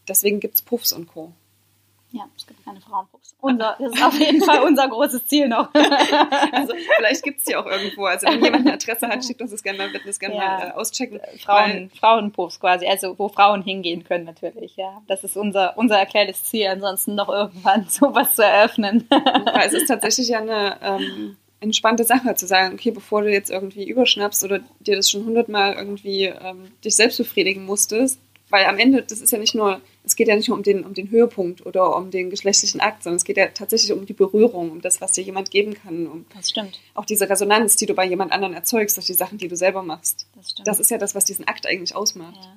Deswegen 0.08 0.40
gibt 0.40 0.54
es 0.56 0.62
Puffs 0.62 0.92
und 0.92 1.06
Co. 1.08 1.32
Ja, 2.12 2.24
es 2.36 2.44
gibt 2.44 2.64
keine 2.64 2.80
Frauenpups. 2.80 3.36
Unser, 3.40 3.76
das 3.78 3.92
ist 3.92 4.02
auf 4.04 4.18
jeden 4.18 4.42
Fall 4.42 4.64
unser 4.64 4.88
großes 4.88 5.26
Ziel 5.26 5.46
noch. 5.48 5.68
Also 6.52 6.74
vielleicht 6.96 7.22
gibt 7.22 7.38
es 7.38 7.44
die 7.44 7.54
auch 7.54 7.66
irgendwo. 7.66 8.04
Also 8.06 8.26
wenn 8.26 8.42
jemand 8.42 8.66
ein 8.66 8.72
Interesse 8.74 9.06
hat, 9.06 9.24
schickt 9.24 9.40
uns 9.40 9.52
das 9.52 9.62
gerne 9.62 9.78
mal, 9.78 9.92
wird 9.92 10.04
das 10.04 10.18
gerne 10.18 10.34
Ja. 10.34 10.40
mal 10.58 10.68
äh, 10.68 10.72
auschecken. 10.72 11.20
Frauen, 11.38 11.90
Frauenpuffs 11.90 12.58
quasi, 12.58 12.86
also 12.86 13.16
wo 13.16 13.28
Frauen 13.28 13.62
hingehen 13.62 14.02
können 14.02 14.24
natürlich, 14.24 14.74
ja. 14.76 15.00
Das 15.06 15.22
ist 15.22 15.36
unser, 15.36 15.78
unser 15.78 15.98
erklärtes 15.98 16.42
Ziel, 16.44 16.66
ansonsten 16.66 17.14
noch 17.14 17.28
irgendwann 17.28 17.84
sowas 17.88 18.34
zu 18.34 18.42
eröffnen. 18.44 19.08
Es 19.64 19.72
ist 19.72 19.86
tatsächlich 19.86 20.28
ja 20.28 20.40
eine 20.40 20.76
ähm, 20.82 21.36
entspannte 21.60 22.04
Sache 22.04 22.34
zu 22.34 22.46
sagen, 22.46 22.74
okay, 22.74 22.90
bevor 22.90 23.22
du 23.22 23.30
jetzt 23.30 23.50
irgendwie 23.50 23.88
überschnappst 23.88 24.42
oder 24.44 24.60
dir 24.80 24.96
das 24.96 25.10
schon 25.10 25.24
hundertmal 25.24 25.74
irgendwie 25.74 26.24
ähm, 26.24 26.72
dich 26.84 26.96
selbst 26.96 27.18
befriedigen 27.18 27.64
musstest, 27.64 28.18
weil 28.48 28.66
am 28.66 28.78
Ende, 28.78 29.02
das 29.02 29.20
ist 29.20 29.30
ja 29.30 29.38
nicht 29.38 29.54
nur, 29.54 29.80
es 30.02 30.16
geht 30.16 30.26
ja 30.26 30.34
nicht 30.34 30.48
nur 30.48 30.56
um 30.56 30.64
den, 30.64 30.84
um 30.84 30.92
den 30.92 31.10
Höhepunkt 31.10 31.64
oder 31.64 31.96
um 31.96 32.10
den 32.10 32.30
geschlechtlichen 32.30 32.80
Akt, 32.80 33.04
sondern 33.04 33.16
es 33.16 33.24
geht 33.24 33.36
ja 33.36 33.46
tatsächlich 33.46 33.92
um 33.92 34.06
die 34.06 34.12
Berührung, 34.12 34.72
um 34.72 34.80
das, 34.80 35.00
was 35.00 35.12
dir 35.12 35.22
jemand 35.22 35.50
geben 35.50 35.74
kann, 35.74 36.06
um 36.06 36.26
Das 36.34 36.50
stimmt, 36.50 36.80
auch 36.94 37.04
diese 37.04 37.30
Resonanz, 37.30 37.76
die 37.76 37.86
du 37.86 37.94
bei 37.94 38.06
jemand 38.06 38.32
anderen 38.32 38.54
erzeugst 38.54 38.96
durch 38.96 39.06
die 39.06 39.14
Sachen, 39.14 39.38
die 39.38 39.48
du 39.48 39.56
selber 39.56 39.82
machst. 39.82 40.26
das 40.34 40.50
stimmt. 40.50 40.66
Das 40.66 40.80
ist 40.80 40.90
ja 40.90 40.98
das, 40.98 41.14
was 41.14 41.24
diesen 41.24 41.46
Akt 41.46 41.66
eigentlich 41.66 41.94
ausmacht. 41.94 42.36
ja. 42.36 42.56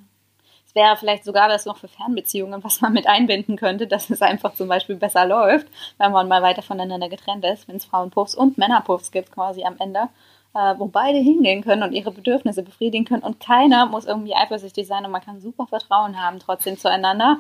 Wäre 0.74 0.98
vielleicht 0.98 1.24
sogar 1.24 1.48
das 1.48 1.66
noch 1.66 1.78
für 1.78 1.88
Fernbeziehungen, 1.88 2.64
was 2.64 2.82
man 2.82 2.94
mit 2.94 3.08
einbinden 3.08 3.58
könnte, 3.58 3.86
dass 3.86 4.10
es 4.10 4.22
einfach 4.22 4.56
zum 4.56 4.68
Beispiel 4.68 4.96
besser 4.96 5.26
läuft, 5.26 5.68
wenn 5.98 6.12
man 6.12 6.28
mal 6.28 6.42
weiter 6.42 6.64
voneinander 6.64 7.10
getrennt 7.10 7.46
ist, 7.46 7.68
wenn 7.68 7.76
es 7.76 7.86
Frauenpuffs 7.86 8.34
und 8.34 8.58
Männerpuffs 8.58 9.12
gibt 9.12 9.32
quasi 9.32 9.64
am 9.64 9.76
Ende, 9.80 10.10
äh, 10.56 10.74
wo 10.78 10.86
beide 10.88 11.20
hingehen 11.20 11.64
können 11.64 11.84
und 11.84 11.94
ihre 11.94 12.12
Bedürfnisse 12.12 12.64
befriedigen 12.64 13.06
können 13.06 13.24
und 13.24 13.40
keiner 13.40 13.86
muss 13.86 14.06
irgendwie 14.06 14.36
eifersüchtig 14.36 14.88
sein 14.88 15.06
und 15.06 15.12
man 15.12 15.22
kann 15.22 15.42
super 15.42 15.68
Vertrauen 15.68 16.20
haben 16.20 16.40
trotzdem 16.40 16.78
zueinander. 16.78 17.38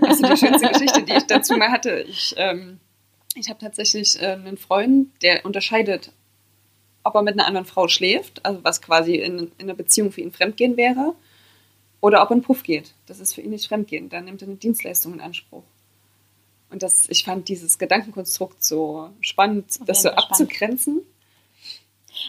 Also 0.00 0.26
die 0.26 0.36
schönste 0.36 0.68
Geschichte, 0.72 1.02
die 1.02 1.12
ich 1.12 1.26
dazu 1.26 1.54
mal 1.56 1.70
hatte. 1.70 2.00
Ich, 2.00 2.34
ähm, 2.36 2.80
ich 3.34 3.48
habe 3.48 3.58
tatsächlich 3.58 4.20
äh, 4.20 4.32
einen 4.32 4.56
Freund, 4.56 5.10
der 5.22 5.44
unterscheidet, 5.44 6.12
ob 7.02 7.14
er 7.14 7.22
mit 7.22 7.34
einer 7.34 7.46
anderen 7.46 7.66
Frau 7.66 7.88
schläft, 7.88 8.44
also 8.44 8.64
was 8.64 8.80
quasi 8.80 9.16
in, 9.16 9.52
in 9.58 9.64
einer 9.64 9.74
Beziehung 9.74 10.10
für 10.10 10.22
ihn 10.22 10.32
Fremdgehen 10.32 10.76
wäre, 10.76 11.14
oder 12.04 12.20
ob 12.20 12.28
er 12.28 12.32
einen 12.32 12.42
Puff 12.42 12.62
geht. 12.62 12.92
Das 13.06 13.18
ist 13.18 13.34
für 13.34 13.40
ihn 13.40 13.48
nicht 13.48 13.66
Fremdgehen. 13.66 14.10
Da 14.10 14.20
nimmt 14.20 14.42
er 14.42 14.48
eine 14.48 14.58
Dienstleistung 14.58 15.14
in 15.14 15.22
Anspruch. 15.22 15.62
Und 16.70 16.82
das, 16.82 17.08
ich 17.08 17.24
fand 17.24 17.48
dieses 17.48 17.78
Gedankenkonstrukt 17.78 18.62
so 18.62 19.08
spannend, 19.22 19.80
das 19.88 20.02
so 20.02 20.10
spannend. 20.10 20.30
abzugrenzen. 20.30 21.00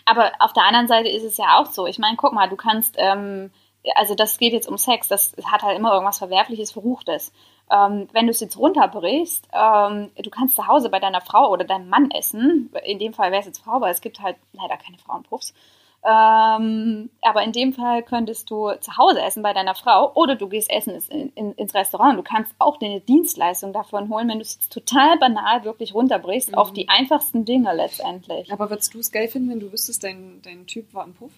Aber 0.06 0.32
auf 0.40 0.54
der 0.54 0.64
anderen 0.64 0.88
Seite 0.88 1.10
ist 1.10 1.24
es 1.24 1.36
ja 1.36 1.60
auch 1.60 1.66
so. 1.66 1.88
Ich 1.88 2.00
meine, 2.00 2.16
guck 2.16 2.32
mal, 2.32 2.48
du 2.48 2.56
kannst, 2.56 2.96
ähm, 2.98 3.52
also 3.96 4.16
das 4.16 4.38
geht 4.38 4.54
jetzt 4.54 4.70
um 4.70 4.78
Sex, 4.78 5.10
das 5.10 5.36
hat 5.44 5.62
halt 5.62 5.78
immer 5.78 5.92
irgendwas 5.92 6.20
Verwerfliches, 6.20 6.72
Verruchtes. 6.72 7.34
Ähm, 7.70 8.08
wenn 8.14 8.28
du 8.28 8.32
es 8.32 8.40
jetzt 8.40 8.58
runterbrichst, 8.58 9.50
ähm, 9.52 10.10
du 10.16 10.30
kannst 10.30 10.56
zu 10.56 10.68
Hause 10.68 10.88
bei 10.88 11.02
deiner 11.02 11.20
Frau 11.20 11.52
oder 11.52 11.66
deinem 11.66 11.90
Mann 11.90 12.12
essen. 12.12 12.72
In 12.86 12.98
dem 12.98 13.14
Fall 13.14 13.32
wäre 13.32 13.42
es 13.42 13.48
jetzt 13.48 13.62
Frau, 13.62 13.82
weil 13.82 13.92
es 13.92 14.00
gibt 14.00 14.22
halt 14.22 14.38
leider 14.54 14.78
keine 14.78 15.00
Frauenpuffs. 15.00 15.54
Ähm, 16.08 17.10
aber 17.22 17.44
in 17.44 17.52
dem 17.52 17.74
Fall 17.74 18.04
könntest 18.04 18.50
du 18.52 18.72
zu 18.80 18.96
Hause 18.98 19.22
essen 19.22 19.42
bei 19.44 19.54
deiner 19.54 19.76
Frau 19.76 20.12
oder 20.14 20.36
du 20.36 20.48
gehst 20.48 20.70
essen 20.70 21.02
in, 21.10 21.30
in, 21.36 21.52
ins 21.54 21.74
Restaurant. 21.74 22.18
Du 22.18 22.24
kannst 22.24 22.54
auch 22.60 22.78
deine 22.78 23.02
Dienstleistung 23.02 23.74
davon 23.74 24.10
holen, 24.10 24.28
wenn 24.30 24.38
du 24.38 24.44
es 24.44 24.60
total 24.70 25.18
banal 25.18 25.64
wirklich 25.64 25.94
runterbrichst, 25.94 26.52
Mhm. 26.52 26.56
auf 26.58 26.74
die 26.74 26.90
einfachsten 26.90 27.44
Dinge 27.46 27.74
letztendlich. 27.74 28.52
Aber 28.54 28.70
würdest 28.70 28.94
du 28.94 29.00
es 29.00 29.12
geil 29.12 29.28
finden, 29.28 29.50
wenn 29.50 29.60
du 29.60 29.72
wüsstest, 29.72 30.04
dein, 30.04 30.42
dein 30.44 30.68
Typ 30.68 30.94
war 30.94 31.06
ein 31.06 31.14
Puff? 31.16 31.32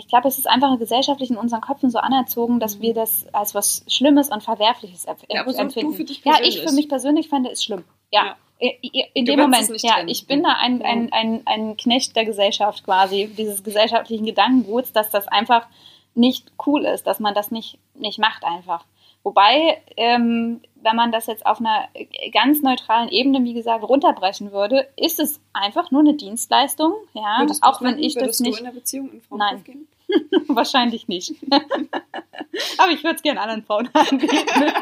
Ich 0.00 0.06
glaube, 0.08 0.28
es 0.28 0.36
ist 0.36 0.46
einfach 0.46 0.78
gesellschaftlich 0.78 1.30
in 1.30 1.38
unseren 1.38 1.62
Köpfen 1.62 1.88
so 1.88 1.98
anerzogen, 1.98 2.60
dass 2.60 2.80
wir 2.82 2.92
das 2.92 3.26
als 3.32 3.54
was 3.54 3.84
Schlimmes 3.88 4.28
und 4.28 4.42
Verwerfliches 4.42 5.06
empf 5.06 5.22
Ja, 5.30 5.40
aber 5.40 5.56
empfinden. 5.58 5.92
du 5.92 5.96
für 5.96 6.04
dich 6.04 6.22
ja, 6.24 6.32
ich 6.34 6.40
persönlich. 6.40 6.68
für 6.68 6.74
mich 6.74 6.88
persönlich 6.90 7.28
fände 7.30 7.50
es 7.50 7.64
schlimm. 7.64 7.84
Ja, 8.10 8.26
Ja. 8.26 8.36
In 8.58 9.24
dem 9.24 9.38
Moment, 9.38 9.70
ja, 9.82 9.94
trennen. 9.94 10.08
ich 10.08 10.26
bin 10.26 10.42
da 10.42 10.56
ein, 10.58 10.82
ein, 10.82 11.12
ein, 11.12 11.42
ein 11.46 11.76
Knecht 11.76 12.16
der 12.16 12.24
Gesellschaft 12.24 12.84
quasi, 12.84 13.28
dieses 13.28 13.62
gesellschaftlichen 13.62 14.26
Gedankenguts, 14.26 14.92
dass 14.92 15.10
das 15.10 15.28
einfach 15.28 15.66
nicht 16.14 16.50
cool 16.66 16.84
ist, 16.84 17.06
dass 17.06 17.20
man 17.20 17.34
das 17.34 17.52
nicht, 17.52 17.78
nicht 17.94 18.18
macht 18.18 18.44
einfach. 18.44 18.84
Wobei, 19.22 19.80
ähm, 19.96 20.60
wenn 20.76 20.96
man 20.96 21.12
das 21.12 21.26
jetzt 21.26 21.46
auf 21.46 21.60
einer 21.60 21.88
ganz 22.32 22.62
neutralen 22.62 23.08
Ebene, 23.08 23.44
wie 23.44 23.54
gesagt, 23.54 23.84
runterbrechen 23.84 24.52
würde, 24.52 24.88
ist 24.96 25.20
es 25.20 25.40
einfach 25.52 25.90
nur 25.90 26.00
eine 26.00 26.14
Dienstleistung. 26.14 26.94
Ja, 27.14 27.38
würdest 27.40 27.62
auch 27.62 27.82
wenn 27.82 27.98
ich 27.98 28.14
das 28.14 28.40
nicht. 28.40 28.58
In 28.58 28.64
der 28.64 28.72
Beziehung 28.72 29.10
in 29.10 29.22
Nein. 29.36 29.64
Gehen? 29.64 29.88
Wahrscheinlich 30.48 31.08
nicht. 31.08 31.34
Aber 31.50 32.92
ich 32.92 33.04
würde 33.04 33.16
es 33.16 33.22
gerne 33.22 33.40
anderen 33.40 33.62
Frauen 33.64 33.88
anbieten. 33.92 34.72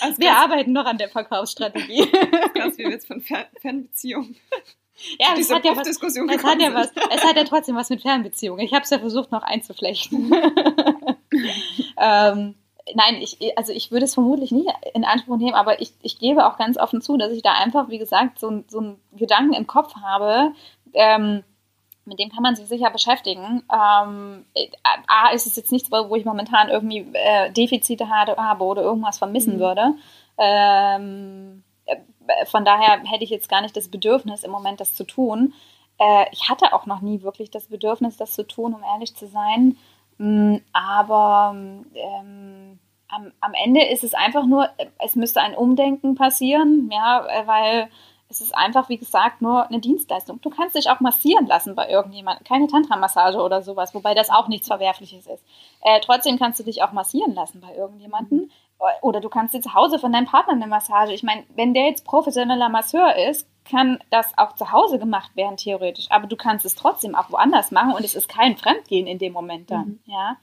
Also 0.00 0.18
wir 0.18 0.36
arbeiten 0.36 0.72
noch 0.72 0.84
an 0.84 0.98
der 0.98 1.08
Verkaufsstrategie. 1.08 2.06
Ganz 2.54 2.78
wie 2.78 2.84
wir 2.84 2.90
jetzt 2.90 3.06
von 3.06 3.20
Fer 3.20 3.46
Fernbeziehungen. 3.60 4.36
Ja, 5.18 5.34
es 5.36 5.52
hat 5.52 5.64
ja, 5.64 5.76
was, 5.76 5.88
es 5.88 6.00
hat 6.00 6.60
ja 6.60 6.74
was. 6.74 6.92
Es 7.10 7.24
hat 7.24 7.36
ja 7.36 7.44
trotzdem 7.44 7.74
was 7.74 7.90
mit 7.90 8.02
Fernbeziehungen. 8.02 8.64
Ich 8.64 8.72
habe 8.72 8.84
es 8.84 8.90
ja 8.90 8.98
versucht 8.98 9.32
noch 9.32 9.42
einzuflechten. 9.42 10.32
ähm, 11.98 12.54
nein, 12.94 13.16
ich, 13.20 13.38
also 13.56 13.72
ich 13.72 13.90
würde 13.90 14.04
es 14.04 14.14
vermutlich 14.14 14.52
nie 14.52 14.68
in 14.94 15.04
Anspruch 15.04 15.38
nehmen, 15.38 15.54
aber 15.54 15.80
ich, 15.80 15.92
ich 16.02 16.18
gebe 16.18 16.46
auch 16.46 16.58
ganz 16.58 16.76
offen 16.78 17.00
zu, 17.00 17.16
dass 17.16 17.32
ich 17.32 17.42
da 17.42 17.52
einfach, 17.54 17.88
wie 17.88 17.98
gesagt, 17.98 18.38
so, 18.38 18.62
so 18.68 18.78
einen 18.78 19.00
Gedanken 19.12 19.54
im 19.54 19.66
Kopf 19.66 19.94
habe, 19.96 20.52
ähm, 20.92 21.42
mit 22.04 22.18
dem 22.18 22.30
kann 22.30 22.42
man 22.42 22.56
sich 22.56 22.66
sicher 22.66 22.90
beschäftigen. 22.90 23.62
Ähm, 23.72 24.44
A, 25.06 25.30
ist 25.32 25.46
es 25.46 25.56
jetzt 25.56 25.72
nichts, 25.72 25.90
wo 25.90 26.14
ich 26.16 26.24
momentan 26.24 26.68
irgendwie 26.68 27.06
äh, 27.12 27.50
Defizite 27.52 28.08
habe 28.08 28.64
oder 28.64 28.82
irgendwas 28.82 29.18
vermissen 29.18 29.56
mhm. 29.56 29.60
würde. 29.60 29.94
Ähm, 30.38 31.62
äh, 31.86 31.96
von 32.46 32.64
daher 32.64 33.02
hätte 33.04 33.24
ich 33.24 33.30
jetzt 33.30 33.48
gar 33.48 33.62
nicht 33.62 33.76
das 33.76 33.88
Bedürfnis, 33.88 34.44
im 34.44 34.50
Moment 34.50 34.80
das 34.80 34.94
zu 34.94 35.04
tun. 35.04 35.54
Äh, 35.98 36.26
ich 36.32 36.48
hatte 36.48 36.72
auch 36.72 36.86
noch 36.86 37.00
nie 37.00 37.22
wirklich 37.22 37.50
das 37.50 37.68
Bedürfnis, 37.68 38.16
das 38.16 38.32
zu 38.32 38.46
tun, 38.46 38.74
um 38.74 38.82
ehrlich 38.82 39.14
zu 39.14 39.26
sein. 39.26 39.76
Mm, 40.18 40.56
aber 40.72 41.54
ähm, 41.54 42.78
am, 43.08 43.32
am 43.40 43.54
Ende 43.54 43.84
ist 43.84 44.04
es 44.04 44.14
einfach 44.14 44.46
nur, 44.46 44.68
es 44.98 45.16
müsste 45.16 45.40
ein 45.40 45.54
Umdenken 45.54 46.14
passieren, 46.14 46.90
ja, 46.90 47.26
weil 47.46 47.88
es 48.32 48.40
ist 48.40 48.56
einfach, 48.56 48.88
wie 48.88 48.96
gesagt, 48.96 49.42
nur 49.42 49.66
eine 49.66 49.78
Dienstleistung. 49.78 50.40
Du 50.40 50.48
kannst 50.48 50.74
dich 50.74 50.88
auch 50.88 51.00
massieren 51.00 51.46
lassen 51.46 51.74
bei 51.74 51.88
irgendjemandem. 51.88 52.44
Keine 52.44 52.66
Tantra-Massage 52.66 53.38
oder 53.38 53.62
sowas, 53.62 53.94
wobei 53.94 54.14
das 54.14 54.30
auch 54.30 54.48
nichts 54.48 54.68
Verwerfliches 54.68 55.26
ist. 55.26 55.44
Äh, 55.82 56.00
trotzdem 56.00 56.38
kannst 56.38 56.58
du 56.58 56.64
dich 56.64 56.82
auch 56.82 56.92
massieren 56.92 57.34
lassen 57.34 57.60
bei 57.60 57.74
irgendjemandem. 57.76 58.50
Oder 59.02 59.20
du 59.20 59.28
kannst 59.28 59.54
dir 59.54 59.60
zu 59.60 59.74
Hause 59.74 59.98
von 59.98 60.12
deinem 60.12 60.26
Partner 60.26 60.54
eine 60.54 60.66
Massage. 60.66 61.12
Ich 61.12 61.22
meine, 61.22 61.44
wenn 61.54 61.74
der 61.74 61.86
jetzt 61.86 62.04
professioneller 62.04 62.68
Masseur 62.68 63.14
ist, 63.14 63.46
kann 63.64 64.00
das 64.10 64.36
auch 64.38 64.54
zu 64.54 64.72
Hause 64.72 64.98
gemacht 64.98 65.36
werden, 65.36 65.56
theoretisch. 65.56 66.06
Aber 66.10 66.26
du 66.26 66.34
kannst 66.34 66.64
es 66.64 66.74
trotzdem 66.74 67.14
auch 67.14 67.30
woanders 67.30 67.70
machen 67.70 67.92
und 67.92 68.04
es 68.04 68.16
ist 68.16 68.28
kein 68.28 68.56
Fremdgehen 68.56 69.06
in 69.06 69.18
dem 69.18 69.32
Moment 69.32 69.70
dann. 69.70 69.86
Mhm. 69.86 70.00
Ja. 70.06 70.36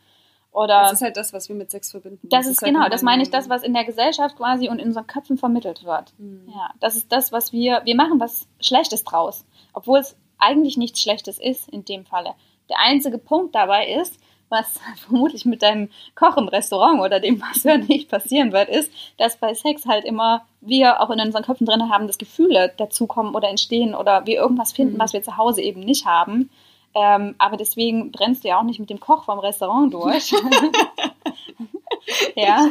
Oder 0.52 0.82
das 0.82 0.94
ist 0.94 1.02
halt 1.02 1.16
das, 1.16 1.32
was 1.32 1.48
wir 1.48 1.56
mit 1.56 1.70
Sex 1.70 1.92
verbinden. 1.92 2.20
Das, 2.24 2.46
das 2.46 2.54
ist, 2.54 2.62
halt 2.62 2.74
genau, 2.74 2.90
das 2.90 3.04
meine 3.04 3.22
ich, 3.22 3.30
das, 3.30 3.50
was 3.50 3.64
in 3.64 3.74
der 3.74 3.86
Gesellschaft 3.86 4.36
quasi 4.36 4.68
und 4.68 4.80
in 4.80 4.88
unseren 4.88 5.08
Köpfen 5.08 5.38
vermittelt 5.38 5.84
wird. 5.84 6.14
Mhm. 6.18 6.50
Ja, 6.54 6.72
das 6.80 6.96
ist 6.96 7.12
das, 7.12 7.32
was 7.32 7.54
wir, 7.54 7.82
wir 7.86 7.96
machen 7.96 8.20
was 8.20 8.48
Schlechtes 8.60 9.04
draus. 9.04 9.46
Obwohl 9.74 10.00
es 10.00 10.16
eigentlich 10.40 10.78
nichts 10.78 11.02
Schlechtes 11.02 11.40
ist 11.40 11.70
in 11.70 11.86
dem 11.86 12.06
Falle. 12.06 12.34
Der 12.70 12.80
einzige 12.80 13.18
Punkt 13.20 13.54
dabei 13.54 13.92
ist, 13.92 14.20
was 14.50 14.80
vermutlich 14.98 15.46
mit 15.46 15.62
deinem 15.62 15.90
Koch 16.16 16.38
im 16.38 16.48
Restaurant 16.48 17.00
oder 17.02 17.20
dem 17.20 17.38
Masseur 17.38 17.78
nicht 17.78 18.10
passieren 18.10 18.52
wird, 18.52 18.70
ist, 18.70 18.92
dass 19.18 19.38
bei 19.38 19.54
Sex 19.54 19.86
halt 19.86 20.06
immer 20.06 20.46
wir 20.62 21.02
auch 21.02 21.12
in 21.12 21.22
unseren 21.22 21.44
Köpfen 21.44 21.68
drin 21.68 21.90
haben, 21.90 22.08
dass 22.08 22.18
Gefühle 22.18 22.74
dazukommen 22.76 23.36
oder 23.36 23.50
entstehen 23.50 23.94
oder 23.94 24.26
wir 24.26 24.40
irgendwas 24.40 24.72
finden, 24.72 24.96
mhm. 24.96 25.00
was 25.00 25.14
wir 25.14 25.22
zu 25.22 25.38
Hause 25.38 25.62
eben 25.62 25.82
nicht 25.82 26.06
haben. 26.06 26.50
Ähm, 26.96 27.36
aber 27.38 27.58
deswegen 27.58 28.12
brennst 28.12 28.44
du 28.44 28.48
ja 28.48 28.60
auch 28.60 28.64
nicht 28.64 28.80
mit 28.80 28.90
dem 28.90 29.00
Koch 29.00 29.26
vom 29.26 29.40
Restaurant 29.40 29.94
durch. 29.94 30.32
ja. 32.36 32.68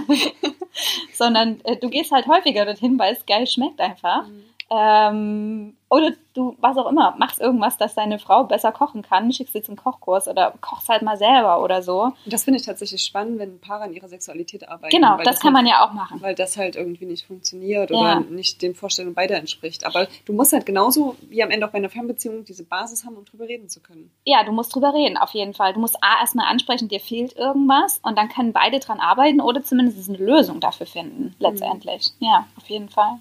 Sondern 1.13 1.61
äh, 1.65 1.77
du 1.77 1.89
gehst 1.89 2.13
halt 2.13 2.27
häufiger 2.27 2.65
dorthin, 2.65 2.99
weil 2.99 3.15
es 3.15 3.27
geil 3.27 3.47
schmeckt 3.47 3.81
einfach. 3.81 4.27
Mhm. 4.27 4.45
Ähm, 4.71 5.75
oder 5.91 6.13
du, 6.35 6.55
was 6.61 6.77
auch 6.77 6.91
immer, 6.91 7.15
machst 7.19 7.41
irgendwas, 7.41 7.79
dass 7.79 7.95
deine 7.95 8.19
Frau 8.19 8.45
besser 8.45 8.73
kochen 8.73 9.01
kann, 9.01 9.33
schickst 9.33 9.55
sie 9.55 9.63
zum 9.63 9.77
Kochkurs 9.77 10.29
oder 10.29 10.53
kochst 10.61 10.89
halt 10.91 11.01
mal 11.01 11.17
selber 11.17 11.63
oder 11.63 11.83
so. 11.83 12.13
Das 12.27 12.45
finde 12.45 12.61
ich 12.61 12.67
tatsächlich 12.67 13.03
spannend, 13.03 13.39
wenn 13.39 13.59
Paare 13.59 13.85
an 13.85 13.95
ihrer 13.95 14.09
Sexualität 14.09 14.69
arbeiten. 14.69 14.95
Genau, 14.95 15.17
das, 15.17 15.25
das, 15.25 15.41
kann 15.41 15.55
man 15.55 15.67
ja 15.67 15.87
auch 15.87 15.95
machen. 15.95 16.21
Weil 16.21 16.35
das 16.35 16.59
halt 16.59 16.77
irgendwie 16.77 17.07
nicht 17.07 17.27
funktioniert 17.27 17.91
oder 17.91 18.01
ja. 18.01 18.21
nicht 18.21 18.61
den 18.61 18.75
Vorstellungen 18.75 19.15
beider 19.15 19.37
entspricht. 19.37 19.87
Aber 19.87 20.07
du 20.27 20.35
musst 20.35 20.53
halt 20.53 20.67
genauso 20.67 21.17
wie 21.23 21.43
am 21.43 21.51
Ende 21.51 21.67
auch 21.67 21.71
bei 21.71 21.79
einer 21.79 21.89
Fernbeziehung 21.89 22.45
diese 22.45 22.65
Basis 22.65 23.07
haben, 23.07 23.17
um 23.17 23.25
drüber 23.25 23.49
reden 23.49 23.71
zu 23.71 23.81
können. 23.81 24.11
Ja, 24.25 24.45
du 24.45 24.53
musst 24.53 24.75
drüber 24.75 24.93
reden, 24.93 25.17
auf 25.17 25.31
jeden 25.31 25.55
Fall. 25.55 25.73
Du 25.73 25.81
musst 25.81 25.97
A, 26.03 26.21
erstmal 26.21 26.47
ansprechen, 26.47 26.89
dir 26.89 27.01
fehlt 27.01 27.35
irgendwas 27.35 27.99
und 28.03 28.19
dann 28.19 28.29
können 28.29 28.53
beide 28.53 28.79
dran 28.79 29.01
arbeiten 29.01 29.41
oder 29.41 29.63
zumindest 29.63 30.07
eine 30.09 30.19
Lösung 30.19 30.61
dafür 30.61 30.87
finden, 30.87 31.35
letztendlich. 31.39 32.13
Mhm. 32.21 32.27
Ja, 32.27 32.47
auf 32.57 32.69
jeden 32.69 32.91
Fall. 32.91 33.19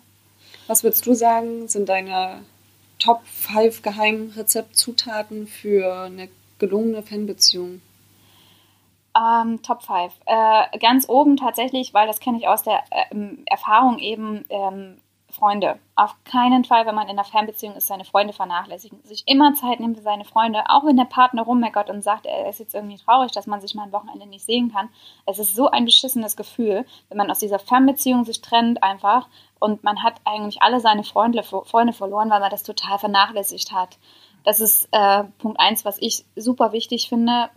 Was 0.68 0.84
würdest 0.84 1.06
du 1.06 1.14
sagen, 1.14 1.68
sind 1.68 1.90
deine 1.90 2.44
Top 3.00 3.22
5 3.26 3.82
Geheimrezeptzutaten 3.82 5.48
für 5.48 6.04
eine 6.04 6.30
gelungene 6.60 7.04
Fanbeziehung? 7.04 7.82
Ähm, 9.16 9.62
Top 9.64 9.84
5. 9.84 10.14
Äh, 10.26 10.78
ganz 10.80 11.08
oben 11.08 11.38
tatsächlich, 11.38 11.94
weil 11.94 12.08
das 12.08 12.20
kenne 12.20 12.38
ich 12.38 12.48
aus 12.48 12.64
der 12.64 12.84
äh, 12.92 13.16
Erfahrung 13.46 14.00
eben, 14.00 14.46
ähm, 14.50 14.98
Freunde. 15.30 15.80
Auf 15.96 16.16
keinen 16.24 16.64
Fall, 16.64 16.86
wenn 16.86 16.96
man 16.96 17.06
in 17.08 17.12
einer 17.12 17.24
Fernbeziehung 17.24 17.76
ist, 17.76 17.88
seine 17.88 18.06
Freunde 18.06 18.34
vernachlässigen. 18.34 19.04
Sich 19.04 19.24
immer 19.28 19.54
Zeit 19.54 19.80
nehmen 19.80 19.96
für 19.96 20.02
seine 20.02 20.24
Freunde, 20.24 20.64
auch 20.70 20.86
wenn 20.86 20.96
der 20.96 21.06
Partner 21.06 21.44
rummeckert 21.44 21.90
und 21.90 22.02
sagt, 22.02 22.26
er 22.26 22.50
ist 22.50 22.60
jetzt 22.60 22.74
irgendwie 22.74 22.98
traurig, 22.98 23.32
dass 23.34 23.48
man 23.48 23.60
sich 23.60 23.76
mal 23.76 23.84
ein 23.84 23.92
Wochenende 23.92 24.26
nicht 24.26 24.46
sehen 24.46 24.72
kann. 24.72 24.90
Es 25.26 25.40
ist 25.40 25.56
so 25.56 25.70
ein 25.70 25.86
beschissenes 25.86 26.38
Gefühl, 26.38 26.86
wenn 27.10 27.18
man 27.18 27.30
aus 27.30 27.40
dieser 27.40 27.60
Fernbeziehung 27.60 28.24
sich 28.24 28.42
trennt 28.42 28.82
einfach 28.84 29.28
und 29.60 29.84
man 29.84 30.02
hat 30.02 30.16
eigentlich 30.24 30.62
alle 30.62 30.80
seine 30.80 31.04
Freunde, 31.04 31.44
Freunde 31.44 31.94
verloren, 31.94 32.30
weil 32.30 32.40
man 32.40 32.52
das 32.52 32.64
total 32.64 32.98
vernachlässigt 32.98 33.72
hat. 33.74 33.98
Das 34.44 34.62
ist 34.62 34.88
äh, 34.92 35.26
Punkt 35.40 35.60
eins, 35.60 35.84
was 35.84 35.98
ich 36.02 36.24
super 36.38 36.72
wichtig 36.72 37.10
finde. 37.10 37.50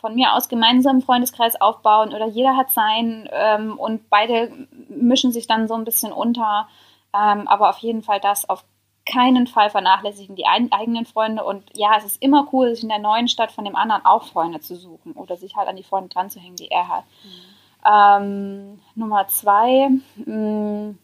Von 0.00 0.14
mir 0.14 0.34
aus 0.34 0.48
gemeinsam 0.48 0.92
einen 0.92 1.02
Freundeskreis 1.02 1.60
aufbauen 1.60 2.14
oder 2.14 2.26
jeder 2.26 2.56
hat 2.56 2.70
seinen 2.70 3.28
ähm, 3.32 3.78
und 3.78 4.08
beide 4.10 4.52
mischen 4.88 5.32
sich 5.32 5.46
dann 5.46 5.68
so 5.68 5.74
ein 5.74 5.84
bisschen 5.84 6.12
unter. 6.12 6.68
Ähm, 7.14 7.48
aber 7.48 7.70
auf 7.70 7.78
jeden 7.78 8.02
Fall 8.02 8.20
das 8.20 8.48
auf 8.48 8.64
keinen 9.08 9.46
Fall 9.46 9.70
vernachlässigen 9.70 10.36
die 10.36 10.46
ein, 10.46 10.70
eigenen 10.70 11.06
Freunde 11.06 11.42
und 11.42 11.64
ja, 11.74 11.96
es 11.96 12.04
ist 12.04 12.22
immer 12.22 12.46
cool, 12.52 12.74
sich 12.74 12.82
in 12.82 12.90
der 12.90 12.98
neuen 12.98 13.26
Stadt 13.26 13.50
von 13.50 13.64
dem 13.64 13.74
anderen 13.74 14.04
auch 14.04 14.24
Freunde 14.24 14.60
zu 14.60 14.76
suchen 14.76 15.12
oder 15.12 15.36
sich 15.36 15.56
halt 15.56 15.68
an 15.68 15.76
die 15.76 15.82
Freunde 15.82 16.10
dran 16.10 16.30
zu 16.30 16.38
hängen, 16.38 16.56
die 16.56 16.70
er 16.70 16.88
hat. 16.88 17.04
Mhm. 17.24 17.58
Ähm, 17.90 18.80
Nummer 18.94 19.26
zwei, 19.28 19.88
mh, 20.16 20.34
mm, 20.34 20.98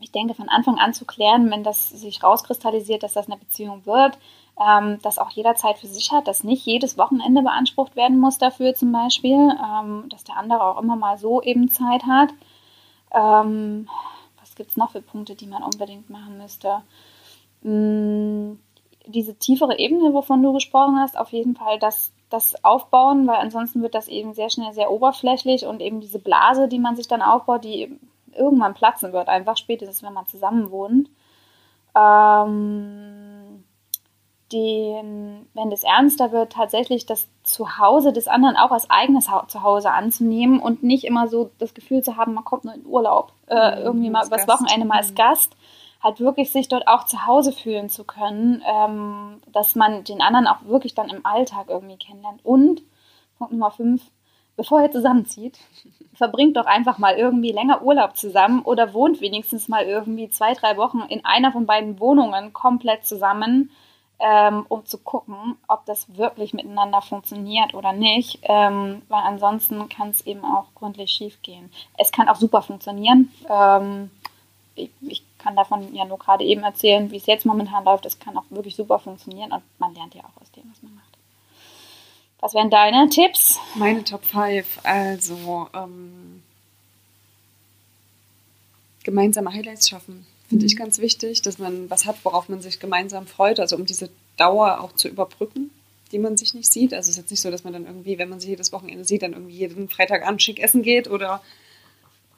ich 0.00 0.12
denke, 0.12 0.34
von 0.34 0.48
Anfang 0.48 0.78
an 0.78 0.94
zu 0.94 1.04
klären, 1.04 1.50
wenn 1.50 1.64
das 1.64 1.88
sich 1.88 2.22
rauskristallisiert, 2.22 3.02
dass 3.02 3.14
das 3.14 3.26
eine 3.26 3.38
Beziehung 3.38 3.86
wird, 3.86 4.18
ähm, 4.60 5.00
dass 5.02 5.18
auch 5.18 5.30
jeder 5.30 5.56
Zeit 5.56 5.78
für 5.78 5.88
sich 5.88 6.12
hat, 6.12 6.28
dass 6.28 6.44
nicht 6.44 6.64
jedes 6.64 6.96
Wochenende 6.96 7.42
beansprucht 7.42 7.96
werden 7.96 8.18
muss 8.18 8.38
dafür 8.38 8.74
zum 8.74 8.92
Beispiel, 8.92 9.32
ähm, 9.34 10.04
dass 10.08 10.24
der 10.24 10.36
andere 10.36 10.62
auch 10.62 10.80
immer 10.80 10.96
mal 10.96 11.18
so 11.18 11.42
eben 11.42 11.68
Zeit 11.68 12.04
hat. 12.04 12.30
Ähm, 13.12 13.88
was 14.40 14.54
gibt 14.54 14.70
es 14.70 14.76
noch 14.76 14.90
für 14.90 15.02
Punkte, 15.02 15.34
die 15.34 15.46
man 15.46 15.62
unbedingt 15.62 16.08
machen 16.08 16.38
müsste? 16.38 16.82
Hm, 17.62 18.60
diese 19.06 19.34
tiefere 19.34 19.78
Ebene, 19.78 20.14
wovon 20.14 20.42
du 20.42 20.52
gesprochen 20.52 20.98
hast, 21.00 21.18
auf 21.18 21.32
jeden 21.32 21.56
Fall 21.56 21.78
das, 21.78 22.12
das 22.30 22.64
Aufbauen, 22.64 23.26
weil 23.26 23.36
ansonsten 23.36 23.82
wird 23.82 23.94
das 23.94 24.08
eben 24.08 24.34
sehr 24.34 24.50
schnell 24.50 24.72
sehr 24.72 24.90
oberflächlich 24.90 25.66
und 25.66 25.80
eben 25.80 26.00
diese 26.00 26.18
Blase, 26.18 26.68
die 26.68 26.78
man 26.78 26.96
sich 26.96 27.08
dann 27.08 27.22
aufbaut, 27.22 27.64
die 27.64 27.98
irgendwann 28.32 28.74
platzen 28.74 29.12
wird, 29.12 29.28
einfach 29.28 29.56
spätestens, 29.56 30.02
wenn 30.02 30.12
man 30.12 30.26
zusammen 30.26 30.70
wohnt. 30.70 31.08
Ähm, 31.96 33.23
den, 34.54 35.46
wenn 35.52 35.72
es 35.72 35.82
ernster 35.82 36.32
wird, 36.32 36.52
tatsächlich 36.52 37.04
das 37.04 37.28
Zuhause 37.42 38.12
des 38.12 38.28
anderen 38.28 38.56
auch 38.56 38.70
als 38.70 38.88
eigenes 38.88 39.28
Zuhause 39.48 39.90
anzunehmen 39.90 40.60
und 40.60 40.82
nicht 40.82 41.04
immer 41.04 41.28
so 41.28 41.50
das 41.58 41.74
Gefühl 41.74 42.02
zu 42.02 42.16
haben, 42.16 42.34
man 42.34 42.44
kommt 42.44 42.64
nur 42.64 42.74
in 42.74 42.86
Urlaub, 42.86 43.32
äh, 43.48 43.76
mhm, 43.76 43.82
irgendwie 43.82 44.10
mal 44.10 44.26
übers 44.26 44.48
Wochenende 44.48 44.86
mal 44.86 44.98
als 44.98 45.10
mhm. 45.10 45.16
Gast, 45.16 45.56
halt 46.02 46.20
wirklich 46.20 46.52
sich 46.52 46.68
dort 46.68 46.86
auch 46.86 47.04
zu 47.04 47.26
Hause 47.26 47.52
fühlen 47.52 47.88
zu 47.88 48.04
können, 48.04 48.62
ähm, 48.66 49.42
dass 49.52 49.74
man 49.74 50.04
den 50.04 50.22
anderen 50.22 50.46
auch 50.46 50.64
wirklich 50.64 50.94
dann 50.94 51.08
im 51.08 51.26
Alltag 51.26 51.66
irgendwie 51.68 51.96
kennenlernt. 51.96 52.40
Und 52.44 52.82
Punkt 53.38 53.52
Nummer 53.52 53.70
fünf, 53.70 54.02
bevor 54.56 54.82
ihr 54.82 54.92
zusammenzieht, 54.92 55.58
verbringt 56.14 56.56
doch 56.56 56.66
einfach 56.66 56.98
mal 56.98 57.16
irgendwie 57.16 57.52
länger 57.52 57.82
Urlaub 57.82 58.16
zusammen 58.16 58.62
oder 58.62 58.94
wohnt 58.94 59.20
wenigstens 59.20 59.68
mal 59.68 59.84
irgendwie 59.84 60.28
zwei, 60.28 60.54
drei 60.54 60.76
Wochen 60.76 61.00
in 61.08 61.24
einer 61.24 61.52
von 61.52 61.66
beiden 61.66 61.98
Wohnungen 61.98 62.52
komplett 62.52 63.04
zusammen, 63.04 63.70
ähm, 64.24 64.64
um 64.70 64.86
zu 64.86 64.96
gucken, 64.96 65.56
ob 65.68 65.84
das 65.84 66.16
wirklich 66.16 66.54
miteinander 66.54 67.02
funktioniert 67.02 67.74
oder 67.74 67.92
nicht, 67.92 68.38
ähm, 68.44 69.02
weil 69.08 69.22
ansonsten 69.22 69.86
kann 69.90 70.08
es 70.08 70.26
eben 70.26 70.44
auch 70.44 70.64
gründlich 70.74 71.10
schief 71.10 71.42
gehen. 71.42 71.70
Es 71.98 72.10
kann 72.10 72.28
auch 72.30 72.36
super 72.36 72.62
funktionieren. 72.62 73.30
Ähm, 73.50 74.10
ich, 74.76 74.90
ich 75.02 75.22
kann 75.36 75.56
davon 75.56 75.94
ja 75.94 76.06
nur 76.06 76.18
gerade 76.18 76.42
eben 76.42 76.62
erzählen, 76.62 77.10
wie 77.10 77.18
es 77.18 77.26
jetzt 77.26 77.44
momentan 77.44 77.84
läuft. 77.84 78.06
Es 78.06 78.18
kann 78.18 78.38
auch 78.38 78.44
wirklich 78.48 78.74
super 78.76 78.98
funktionieren 78.98 79.52
und 79.52 79.62
man 79.78 79.94
lernt 79.94 80.14
ja 80.14 80.22
auch 80.22 80.40
aus 80.40 80.50
dem, 80.52 80.64
was 80.72 80.82
man 80.82 80.94
macht. 80.94 81.04
Was 82.40 82.54
wären 82.54 82.70
deine 82.70 83.10
Tipps? 83.10 83.58
Meine 83.74 84.04
Top 84.04 84.24
5, 84.24 84.80
also 84.84 85.68
ähm, 85.74 86.42
gemeinsame 89.02 89.52
Highlights 89.52 89.90
schaffen. 89.90 90.26
Finde 90.54 90.66
ich 90.66 90.76
ganz 90.76 91.00
wichtig, 91.00 91.42
dass 91.42 91.58
man 91.58 91.90
was 91.90 92.06
hat, 92.06 92.14
worauf 92.22 92.48
man 92.48 92.62
sich 92.62 92.78
gemeinsam 92.78 93.26
freut, 93.26 93.58
also 93.58 93.74
um 93.74 93.86
diese 93.86 94.08
Dauer 94.36 94.80
auch 94.80 94.92
zu 94.92 95.08
überbrücken, 95.08 95.72
die 96.12 96.20
man 96.20 96.36
sich 96.36 96.54
nicht 96.54 96.72
sieht. 96.72 96.94
Also 96.94 97.08
es 97.08 97.16
ist 97.16 97.22
jetzt 97.22 97.32
nicht 97.32 97.40
so, 97.40 97.50
dass 97.50 97.64
man 97.64 97.72
dann 97.72 97.86
irgendwie, 97.86 98.18
wenn 98.18 98.28
man 98.28 98.38
sich 98.38 98.50
jedes 98.50 98.70
Wochenende 98.70 99.04
sieht, 99.04 99.22
dann 99.22 99.32
irgendwie 99.32 99.56
jeden 99.56 99.88
Freitagabend 99.88 100.40
schick 100.40 100.60
essen 100.62 100.82
geht 100.82 101.10
oder 101.10 101.42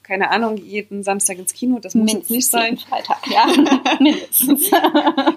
keine 0.01 0.31
Ahnung, 0.31 0.57
jeden 0.57 1.03
Samstag 1.03 1.37
ins 1.37 1.53
Kino. 1.53 1.77
Das 1.77 1.93
muss 1.93 2.11
Mindestens 2.11 2.29
jetzt 2.29 2.35
nicht 2.35 2.49
sein. 2.49 2.77
Freitag, 2.79 3.19
ja. 3.29 3.45
Mindestens. 3.99 4.71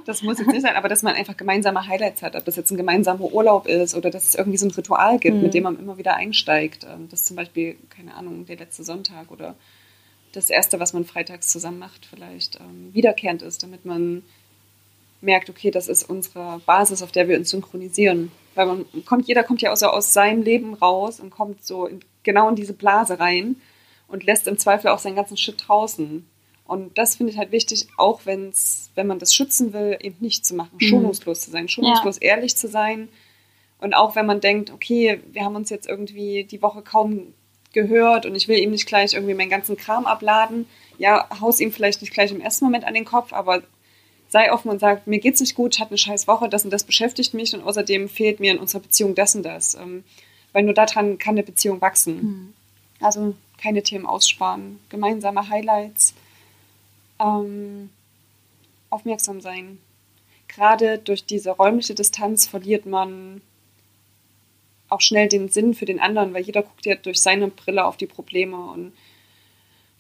das 0.07 0.23
muss 0.23 0.39
jetzt 0.39 0.49
nicht 0.49 0.63
sein, 0.63 0.77
aber 0.77 0.89
dass 0.89 1.03
man 1.03 1.17
einfach 1.17 1.37
gemeinsame 1.37 1.87
Highlights 1.87 2.23
hat, 2.23 2.35
ob 2.35 2.47
das 2.47 2.57
jetzt 2.57 2.71
ein 2.71 2.79
gemeinsamer 2.79 3.31
Urlaub 3.31 3.67
ist 3.67 3.95
oder 3.95 4.09
dass 4.09 4.25
es 4.25 4.37
irgendwie 4.37 4.57
so 4.57 4.65
ein 4.65 4.71
Ritual 4.71 5.19
gibt, 5.19 5.37
mhm. 5.37 5.43
mit 5.43 5.53
dem 5.53 5.65
man 5.65 5.79
immer 5.79 5.99
wieder 5.99 6.15
einsteigt. 6.15 6.85
Ähm, 6.85 7.09
das 7.11 7.21
ist 7.21 7.27
zum 7.27 7.37
Beispiel, 7.37 7.77
keine 7.91 8.15
Ahnung, 8.15 8.47
der 8.47 8.57
letzte 8.57 8.85
Sonntag 8.85 9.31
oder 9.31 9.55
das 10.33 10.51
erste, 10.51 10.81
was 10.81 10.93
man 10.93 11.05
freitags 11.05 11.49
zusammen 11.49 11.79
macht, 11.79 12.07
vielleicht 12.07 12.57
ähm, 12.57 12.91
wiederkehrend 12.93 13.43
ist, 13.43 13.63
damit 13.63 13.85
man 13.85 14.23
merkt, 15.21 15.51
okay, 15.51 15.71
das 15.71 15.89
ist 15.89 16.09
unsere 16.09 16.61
Basis, 16.67 17.03
auf 17.03 17.13
der 17.13 17.29
wir 17.29 17.37
uns 17.37 17.51
synchronisieren. 17.51 18.33
Weil 18.55 18.67
man 18.67 18.87
kommt, 19.05 19.29
jeder 19.29 19.45
kommt 19.45 19.63
ja 19.63 19.73
auch 19.73 19.77
so 19.77 19.87
aus 19.87 20.13
seinem 20.13 20.43
Leben 20.43 20.75
raus 20.75 21.21
und 21.21 21.31
kommt 21.31 21.65
so 21.65 21.87
in, 21.87 22.01
genau 22.23 22.49
in 22.49 22.57
diese 22.57 22.73
Blase 22.73 23.19
rein 23.19 23.57
und 24.09 24.25
lässt 24.25 24.47
im 24.49 24.59
Zweifel 24.59 24.89
auch 24.89 24.99
seinen 24.99 25.17
ganzen 25.17 25.37
Shit 25.37 25.65
draußen. 25.67 26.27
Und 26.65 26.99
das 26.99 27.17
finde 27.17 27.33
ich 27.33 27.39
halt 27.39 27.53
wichtig, 27.53 27.89
auch 27.97 28.27
wenn's, 28.27 28.91
wenn 28.95 29.07
man 29.07 29.19
das 29.19 29.35
schützen 29.35 29.73
will, 29.73 29.99
eben 30.01 30.17
nicht 30.21 30.47
zu 30.47 30.55
machen, 30.55 30.77
mhm. 30.81 30.87
schonungslos 30.87 31.41
zu 31.41 31.51
sein, 31.51 31.69
schonungslos 31.69 32.19
ja. 32.21 32.29
ehrlich 32.29 32.57
zu 32.57 32.69
sein. 32.69 33.09
Und 33.81 33.95
auch 33.95 34.15
wenn 34.15 34.27
man 34.27 34.41
denkt, 34.41 34.71
okay, 34.71 35.21
wir 35.33 35.45
haben 35.45 35.57
uns 35.57 35.71
jetzt 35.71 35.89
irgendwie 35.89 36.45
die 36.45 36.63
Woche 36.63 36.83
kaum 36.83 37.35
gehört 37.73 38.27
und 38.27 38.35
ich 38.35 38.49
will 38.49 38.59
ihm 38.59 38.71
nicht 38.71 38.87
gleich 38.87 39.15
irgendwie 39.15 39.35
meinen 39.35 39.51
ganzen 39.51 39.77
Kram 39.77 40.07
abladen, 40.07 40.67
ja, 40.99 41.29
haus 41.41 41.61
ihm 41.61 41.73
vielleicht 41.73 42.01
nicht 42.03 42.13
gleich 42.13 42.31
im 42.31 42.41
ersten 42.41 42.65
Moment 42.65 42.85
an 42.85 42.95
den 42.95 43.05
Kopf, 43.05 43.33
aber 43.33 43.63
sei 44.29 44.53
offen 44.53 44.71
und 44.71 44.79
sag, 44.79 45.07
mir 45.07 45.19
geht's 45.19 45.41
nicht 45.41 45.55
gut, 45.55 45.75
ich 45.75 45.81
hatte 45.81 45.91
eine 45.91 45.99
scheiß 45.99 46.29
Woche, 46.29 46.49
das 46.49 46.65
und 46.65 46.71
das 46.73 46.85
beschäftigt 46.85 47.35
mich 47.35 47.55
und 47.55 47.63
außerdem 47.63 48.09
fehlt 48.09 48.41
mir 48.41 48.53
in 48.53 48.59
unserer 48.59 48.83
Beziehung 48.83 49.15
das 49.15 49.35
und 49.35 49.43
das. 49.45 49.75
Ähm, 49.75 50.05
weil 50.53 50.65
nur 50.65 50.75
daran 50.75 51.19
kann 51.19 51.35
eine 51.35 51.43
Beziehung 51.43 51.81
wachsen. 51.81 52.17
Mhm. 52.17 52.55
Also 53.01 53.35
keine 53.61 53.83
Themen 53.83 54.07
aussparen, 54.07 54.79
gemeinsame 54.89 55.49
Highlights, 55.49 56.15
ähm, 57.19 57.91
aufmerksam 58.89 59.41
sein. 59.41 59.79
Gerade 60.49 60.99
durch 60.99 61.25
diese 61.25 61.51
räumliche 61.51 61.95
Distanz 61.95 62.47
verliert 62.47 62.87
man 62.87 63.41
auch 64.91 65.01
schnell 65.01 65.29
den 65.29 65.49
Sinn 65.49 65.75
für 65.75 65.87
den 65.87 66.01
anderen, 66.01 66.35
weil 66.35 66.43
jeder 66.43 66.63
guckt 66.63 66.87
ja 66.87 66.95
durch 66.97 67.21
seine 67.21 67.49
Brille 67.49 67.85
auf 67.85 67.97
die 67.97 68.07
Probleme 68.07 68.57
und 68.57 68.93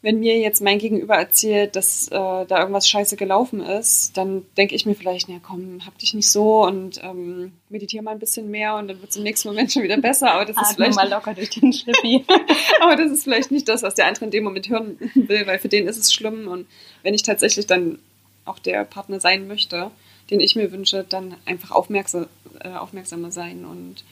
wenn 0.02 0.20
mir 0.20 0.38
jetzt 0.38 0.62
mein 0.62 0.78
Gegenüber 0.78 1.14
erzählt, 1.16 1.76
dass 1.76 2.08
äh, 2.08 2.10
da 2.10 2.60
irgendwas 2.60 2.88
scheiße 2.88 3.16
gelaufen 3.16 3.60
ist, 3.60 4.16
dann 4.16 4.46
denke 4.56 4.74
ich 4.74 4.86
mir 4.86 4.94
vielleicht, 4.94 5.28
na 5.28 5.40
komm, 5.42 5.84
hab 5.84 5.98
dich 5.98 6.14
nicht 6.14 6.30
so 6.30 6.64
und 6.64 7.02
ähm, 7.04 7.52
meditiere 7.68 8.02
mal 8.02 8.12
ein 8.12 8.18
bisschen 8.18 8.50
mehr 8.50 8.76
und 8.76 8.88
dann 8.88 9.00
wird 9.00 9.10
es 9.10 9.16
im 9.16 9.24
nächsten 9.24 9.48
Moment 9.48 9.70
schon 9.70 9.82
wieder 9.82 9.98
besser. 9.98 10.32
Aber 10.32 10.46
das 10.46 10.56
ist 10.56 10.74
vielleicht 10.74 10.96
mal 10.96 11.08
locker 11.08 11.34
durch 11.34 11.50
den 11.50 11.72
Schlippi. 11.72 12.24
aber 12.80 12.96
das 12.96 13.10
ist 13.10 13.24
vielleicht 13.24 13.50
nicht 13.50 13.68
das, 13.68 13.82
was 13.82 13.94
der 13.94 14.06
andere 14.06 14.24
in 14.24 14.30
dem 14.30 14.44
Moment 14.44 14.70
hören 14.70 14.98
will, 15.14 15.46
weil 15.46 15.58
für 15.58 15.68
den 15.68 15.86
ist 15.86 15.98
es 15.98 16.14
schlimm. 16.14 16.48
Und 16.48 16.66
wenn 17.02 17.12
ich 17.12 17.22
tatsächlich 17.22 17.66
dann 17.66 17.98
auch 18.46 18.58
der 18.58 18.84
Partner 18.84 19.20
sein 19.20 19.46
möchte, 19.48 19.90
den 20.30 20.40
ich 20.40 20.56
mir 20.56 20.72
wünsche, 20.72 21.04
dann 21.06 21.34
einfach 21.44 21.72
aufmerksam, 21.72 22.26
äh, 22.60 22.70
aufmerksamer 22.70 23.30
sein 23.32 23.66
und 23.66 24.02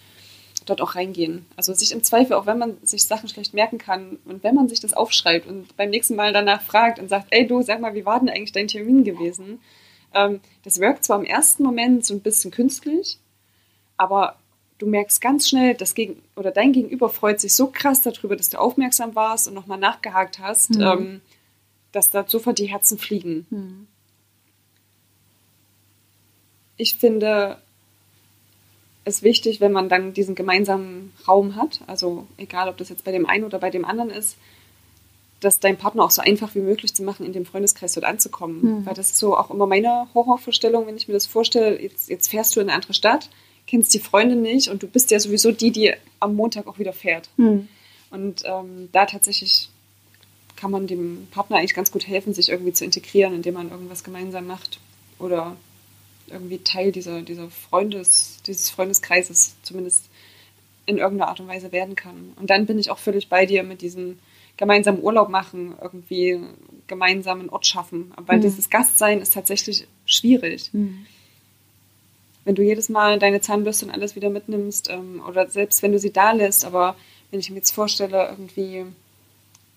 dort 0.69 0.81
auch 0.81 0.95
reingehen. 0.95 1.47
Also 1.57 1.73
sich 1.73 1.93
im 1.93 2.03
Zweifel, 2.03 2.35
auch 2.35 2.47
wenn 2.47 2.59
man 2.59 2.77
sich 2.83 3.05
Sachen 3.05 3.29
schlecht 3.29 3.55
merken 3.55 3.79
kann 3.79 4.19
und 4.25 4.43
wenn 4.43 4.55
man 4.55 4.69
sich 4.69 4.81
das 4.81 4.93
aufschreibt 4.93 5.47
und 5.47 5.77
beim 5.77 5.91
nächsten 5.91 6.17
Mal 6.17 6.33
danach 6.33 6.63
fragt 6.63 6.99
und 6.99 7.09
sagt, 7.09 7.29
ey 7.31 7.47
du, 7.47 7.63
sag 7.63 7.81
mal, 7.81 7.95
wie 7.95 8.07
war 8.07 8.21
denn 8.21 8.29
eigentlich 8.29 8.53
dein 8.53 8.69
Termin 8.69 9.05
gewesen? 9.05 9.61
Ähm, 10.15 10.41
das 10.65 10.81
wirkt 10.81 11.05
zwar 11.05 11.19
im 11.19 11.25
ersten 11.25 11.63
Moment 11.63 12.05
so 12.05 12.15
ein 12.15 12.21
bisschen 12.21 12.51
künstlich, 12.51 13.19
aber 13.97 14.37
du 14.79 14.87
merkst 14.87 15.21
ganz 15.21 15.49
schnell, 15.49 15.75
dass 15.75 15.95
gegen 15.95 16.23
oder 16.37 16.51
dein 16.51 16.73
Gegenüber 16.73 17.09
freut 17.09 17.41
sich 17.41 17.55
so 17.55 17.69
krass 17.69 18.03
darüber, 18.03 18.37
dass 18.37 18.51
du 18.51 18.59
aufmerksam 18.59 19.15
warst 19.15 19.49
und 19.49 19.55
nochmal 19.55 19.79
nachgehakt 19.79 20.39
hast, 20.39 20.71
mhm. 20.71 20.83
ähm, 20.83 21.21
dass 21.93 22.11
da 22.11 22.25
sofort 22.27 22.59
die 22.59 22.67
Herzen 22.67 22.99
fliegen. 22.99 23.47
Mhm. 23.51 23.87
Ich 26.77 26.97
finde, 26.97 27.61
ist 29.09 29.23
wichtig, 29.23 29.61
wenn 29.61 29.73
man 29.73 29.89
dann 29.89 30.13
diesen 30.13 30.35
gemeinsamen 30.35 31.13
Raum 31.27 31.57
hat, 31.57 31.81
also 31.87 32.27
egal, 32.37 32.69
ob 32.69 32.77
das 32.77 32.89
jetzt 32.89 33.05
bei 33.05 33.13
dem 33.13 33.27
einen 33.27 33.45
oder 33.45 33.59
bei 33.59 33.71
dem 33.71 33.85
anderen 33.85 34.11
ist, 34.11 34.37
dass 35.41 35.61
dein 35.61 35.77
Partner 35.77 36.05
auch 36.05 36.11
so 36.11 36.21
einfach 36.21 36.55
wie 36.55 36.61
möglich 36.61 36.95
zu 36.95 37.03
machen, 37.03 37.25
in 37.25 37.33
dem 37.33 37.47
Freundeskreis 37.47 37.95
dort 37.95 38.07
anzukommen. 38.07 38.81
Mhm. 38.81 38.87
Weil 38.87 38.95
das 38.95 39.11
ist 39.11 39.19
so 39.19 39.37
auch 39.37 39.51
immer 39.51 39.67
meine 39.67 40.09
Horrorvorstellung, 40.15 40.87
wenn 40.87 40.97
ich 40.97 41.07
mir 41.07 41.15
das 41.15 41.27
vorstelle, 41.27 41.81
jetzt, 41.81 42.09
jetzt 42.09 42.29
fährst 42.29 42.57
du 42.57 42.61
in 42.61 42.69
eine 42.69 42.75
andere 42.75 42.95
Stadt, 42.95 43.31
kennst 43.67 43.95
die 43.95 44.01
Freunde 44.01 44.35
nicht 44.35 44.69
und 44.69 44.83
du 44.83 44.89
bist 44.89 45.11
ja 45.11 45.21
sowieso 45.21 45.53
die, 45.53 45.71
die 45.71 45.93
am 46.21 46.35
Montag 46.35 46.67
auch 46.67 46.79
wieder 46.79 46.93
fährt. 46.93 47.29
Mhm. 47.37 47.69
Und 48.11 48.43
ähm, 48.47 48.89
da 48.93 49.07
tatsächlich 49.07 49.69
kann 50.57 50.71
man 50.71 50.87
dem 50.87 51.29
Partner 51.31 51.59
eigentlich 51.59 51.75
ganz 51.75 51.93
gut 51.93 52.07
helfen, 52.09 52.35
sich 52.35 52.49
irgendwie 52.49 52.73
zu 52.73 52.85
integrieren, 52.85 53.35
indem 53.35 53.55
man 53.55 53.71
irgendwas 53.71 54.03
gemeinsam 54.03 54.47
macht 54.47 54.81
oder 55.21 55.55
irgendwie 56.27 56.59
Teil 56.59 56.91
dieser, 56.91 57.23
dieser 57.23 57.49
Freundes, 57.49 58.38
dieses 58.49 58.71
Freundeskreises 58.71 59.57
zumindest 59.63 60.09
in 60.87 60.99
irgendeiner 60.99 61.29
Art 61.29 61.41
und 61.41 61.49
Weise 61.49 61.71
werden 61.71 61.95
kann. 61.95 62.33
Und 62.37 62.51
dann 62.51 62.67
bin 62.67 62.79
ich 62.79 62.91
auch 62.91 62.99
völlig 62.99 63.29
bei 63.29 63.47
dir 63.47 63.63
mit 63.63 63.83
diesem 63.83 64.19
gemeinsamen 64.57 65.03
Urlaub 65.03 65.29
machen, 65.29 65.75
irgendwie 65.81 66.41
gemeinsamen 66.87 67.51
Ort 67.51 67.67
schaffen. 67.67 68.13
Weil 68.17 68.39
mhm. 68.39 68.43
dieses 68.43 68.71
Gastsein 68.71 69.21
ist 69.21 69.35
tatsächlich 69.35 69.87
schwierig. 70.07 70.71
Mhm. 70.73 71.07
Wenn 72.45 72.55
du 72.55 72.63
jedes 72.63 72.89
Mal 72.89 73.19
deine 73.19 73.41
Zahnbürste 73.41 73.85
und 73.85 73.93
alles 73.93 74.17
wieder 74.17 74.31
mitnimmst, 74.31 74.89
ähm, 74.91 75.23
oder 75.29 75.49
selbst 75.49 75.83
wenn 75.83 75.93
du 75.93 75.99
sie 75.99 76.13
da 76.13 76.33
lässt, 76.33 76.65
aber 76.65 76.97
wenn 77.31 77.41
ich 77.41 77.51
mir 77.51 77.57
jetzt 77.57 77.73
vorstelle, 77.73 78.27
irgendwie 78.31 78.87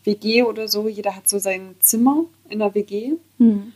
WG 0.03 0.43
oder 0.43 0.67
so, 0.67 0.87
jeder 0.87 1.15
hat 1.15 1.27
so 1.27 1.37
sein 1.39 1.75
Zimmer 1.79 2.25
in 2.49 2.59
der 2.59 2.73
WG. 2.73 3.13
Mhm. 3.37 3.73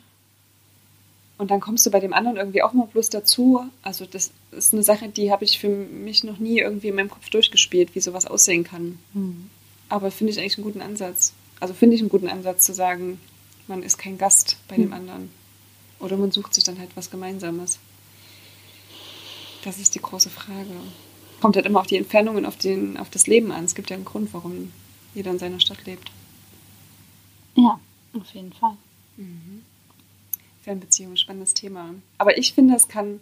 Und 1.38 1.52
dann 1.52 1.60
kommst 1.60 1.86
du 1.86 1.92
bei 1.92 2.00
dem 2.00 2.14
anderen 2.14 2.38
irgendwie 2.38 2.64
auch 2.64 2.74
mal 2.74 2.88
bloß 2.88 3.10
dazu. 3.10 3.66
Also 3.82 4.06
das 4.06 4.32
ist 4.52 4.74
eine 4.74 4.84
Sache, 4.84 5.10
die 5.10 5.32
habe 5.32 5.44
ich 5.44 5.60
für 5.60 5.68
mich 5.68 6.24
noch 6.24 6.40
nie 6.40 6.60
irgendwie 6.60 6.88
in 6.88 6.96
meinem 6.96 7.10
Kopf 7.10 7.30
durchgespielt, 7.30 7.94
wie 7.94 8.00
sowas 8.00 8.26
aussehen 8.26 8.64
kann. 8.64 9.00
Mhm. 9.14 9.50
Aber 9.90 10.12
finde 10.12 10.32
ich 10.32 10.40
eigentlich 10.40 10.58
einen 10.58 10.66
guten 10.66 10.82
Ansatz. 10.82 11.34
Also 11.60 11.74
finde 11.74 11.96
ich 11.96 12.02
einen 12.02 12.10
guten 12.10 12.30
Ansatz 12.30 12.66
zu 12.66 12.74
sagen, 12.74 13.20
man 13.68 13.84
ist 13.84 13.98
kein 13.98 14.18
Gast 14.18 14.58
bei 14.68 14.78
mhm. 14.78 14.82
dem 14.84 14.94
anderen. 14.94 15.30
Oder 16.00 16.18
man 16.18 16.32
sucht 16.32 16.54
sich 16.54 16.64
dann 16.64 16.80
halt 16.80 16.90
was 16.96 17.12
Gemeinsames. 17.12 17.80
Das 19.64 19.78
ist 19.78 19.96
die 19.96 20.02
große 20.02 20.30
Frage. 20.30 20.70
Kommt 21.42 21.58
halt 21.58 21.66
immer 21.66 21.82
auf 21.82 21.88
die 21.88 21.98
Entfernung 21.98 22.38
und 22.38 22.46
auf, 22.46 22.58
den, 22.58 22.98
auf 22.98 23.10
das 23.10 23.28
Leben 23.28 23.52
an. 23.52 23.66
Es 23.66 23.76
gibt 23.76 23.90
ja 23.90 23.96
einen 23.96 24.06
Grund, 24.06 24.34
warum 24.34 24.72
jeder 25.14 25.32
in 25.32 25.40
seiner 25.40 25.60
Stadt 25.60 25.86
lebt. 25.86 26.12
Ja, 27.56 27.80
auf 28.14 28.34
jeden 28.34 28.54
Fall. 28.54 28.78
Mhm. 29.18 29.64
Fernbeziehung, 30.66 31.16
spannendes 31.16 31.54
Thema. 31.54 31.94
Aber 32.18 32.40
ich 32.40 32.54
finde, 32.54 32.76
es 32.76 32.88
kann 32.88 33.20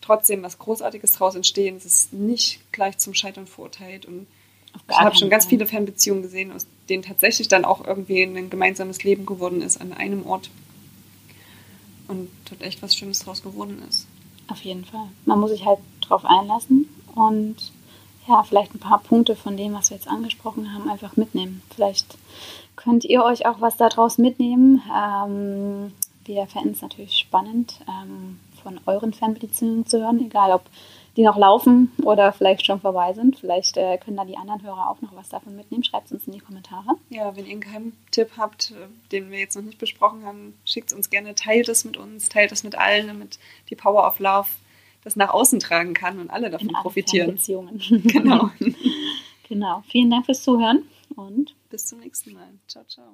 trotzdem 0.00 0.42
was 0.42 0.58
Großartiges 0.58 1.12
daraus 1.12 1.34
entstehen. 1.34 1.76
Es 1.76 1.84
ist 1.84 2.12
nicht 2.14 2.60
gleich 2.72 2.96
zum 2.96 3.12
Scheitern 3.12 3.46
verurteilt. 3.46 4.06
Und 4.06 4.26
ich 4.88 4.96
habe 4.96 5.14
schon 5.16 5.28
ganz 5.28 5.44
viele 5.44 5.66
Fernbeziehungen 5.66 6.22
gesehen, 6.22 6.50
aus 6.50 6.66
denen 6.88 7.02
tatsächlich 7.02 7.48
dann 7.48 7.66
auch 7.66 7.86
irgendwie 7.86 8.22
ein 8.22 8.48
gemeinsames 8.48 9.04
Leben 9.04 9.26
geworden 9.26 9.60
ist 9.60 9.80
an 9.80 9.92
einem 9.92 10.24
Ort. 10.26 10.50
Und 12.08 12.30
dort 12.48 12.62
echt 12.62 12.82
was 12.82 12.96
Schönes 12.96 13.18
draus 13.18 13.42
geworden 13.42 13.82
ist. 13.88 14.06
Auf 14.48 14.62
jeden 14.62 14.86
Fall. 14.86 15.08
Man 15.26 15.40
muss 15.40 15.50
sich 15.50 15.66
halt 15.66 15.80
drauf 16.00 16.24
einlassen 16.24 16.88
und 17.14 17.56
ja, 18.26 18.42
vielleicht 18.42 18.74
ein 18.74 18.78
paar 18.78 19.00
Punkte 19.00 19.36
von 19.36 19.58
dem, 19.58 19.74
was 19.74 19.90
wir 19.90 19.98
jetzt 19.98 20.08
angesprochen 20.08 20.72
haben, 20.72 20.88
einfach 20.88 21.16
mitnehmen. 21.16 21.62
Vielleicht 21.74 22.16
könnt 22.76 23.04
ihr 23.04 23.22
euch 23.22 23.46
auch 23.46 23.60
was 23.60 23.76
daraus 23.76 24.16
mitnehmen. 24.16 24.82
Ähm, 24.94 25.92
wir 26.24 26.46
fänden 26.46 26.72
es 26.72 26.82
natürlich 26.82 27.16
spannend, 27.16 27.80
ähm, 27.88 28.40
von 28.62 28.80
euren 28.86 29.12
Fanbeziehungen 29.12 29.86
zu 29.86 30.00
hören, 30.00 30.24
egal 30.24 30.52
ob 30.52 30.62
die 31.16 31.22
noch 31.22 31.36
laufen 31.36 31.92
oder 32.02 32.32
vielleicht 32.32 32.66
schon 32.66 32.80
vorbei 32.80 33.12
sind. 33.12 33.38
Vielleicht 33.38 33.76
äh, 33.76 33.98
können 33.98 34.16
da 34.16 34.24
die 34.24 34.36
anderen 34.36 34.62
Hörer 34.62 34.90
auch 34.90 35.00
noch 35.00 35.14
was 35.14 35.28
davon 35.28 35.54
mitnehmen. 35.54 35.84
Schreibt 35.84 36.06
es 36.06 36.12
uns 36.12 36.26
in 36.26 36.32
die 36.32 36.40
Kommentare. 36.40 36.96
Ja, 37.10 37.36
wenn 37.36 37.46
ihr 37.46 37.52
einen 37.52 37.60
Geheimtipp 37.60 38.32
habt, 38.36 38.72
äh, 38.72 38.88
den 39.12 39.30
wir 39.30 39.38
jetzt 39.38 39.54
noch 39.54 39.62
nicht 39.62 39.78
besprochen 39.78 40.24
haben, 40.24 40.54
schickt 40.64 40.90
es 40.90 40.96
uns 40.96 41.10
gerne, 41.10 41.36
teilt 41.36 41.68
es 41.68 41.84
mit 41.84 41.96
uns, 41.96 42.28
teilt 42.28 42.50
es 42.50 42.64
mit 42.64 42.74
allen, 42.74 43.06
damit 43.06 43.38
die 43.70 43.76
Power 43.76 44.06
of 44.06 44.18
Love 44.18 44.48
das 45.04 45.14
nach 45.16 45.30
außen 45.30 45.60
tragen 45.60 45.94
kann 45.94 46.18
und 46.18 46.30
alle 46.30 46.50
davon 46.50 46.68
in 46.68 46.74
profitieren. 46.74 47.32
Beziehungen. 47.32 47.80
genau. 48.04 48.50
genau. 49.48 49.82
Vielen 49.86 50.10
Dank 50.10 50.26
fürs 50.26 50.42
Zuhören 50.42 50.82
und 51.14 51.54
bis 51.70 51.86
zum 51.86 52.00
nächsten 52.00 52.32
Mal. 52.32 52.48
Ciao, 52.66 52.84
ciao. 52.84 53.04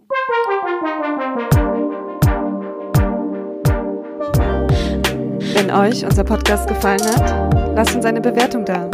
Wenn 5.55 5.71
euch 5.71 6.05
unser 6.05 6.25
Podcast 6.25 6.69
gefallen 6.69 7.03
hat, 7.03 7.75
lasst 7.75 7.95
uns 7.95 8.05
eine 8.05 8.21
Bewertung 8.21 8.65
da. 8.65 8.85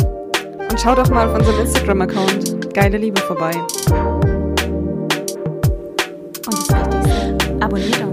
Und 0.70 0.80
schaut 0.80 0.98
doch 0.98 1.08
mal 1.10 1.28
auf 1.28 1.34
unserem 1.38 1.60
Instagram-Account 1.60 2.74
Geile 2.74 2.98
Liebe 2.98 3.20
vorbei. 3.22 3.52
Und 6.46 6.54
das 6.54 6.68
Wichtigste, 6.68 7.56
abonniert 7.60 8.05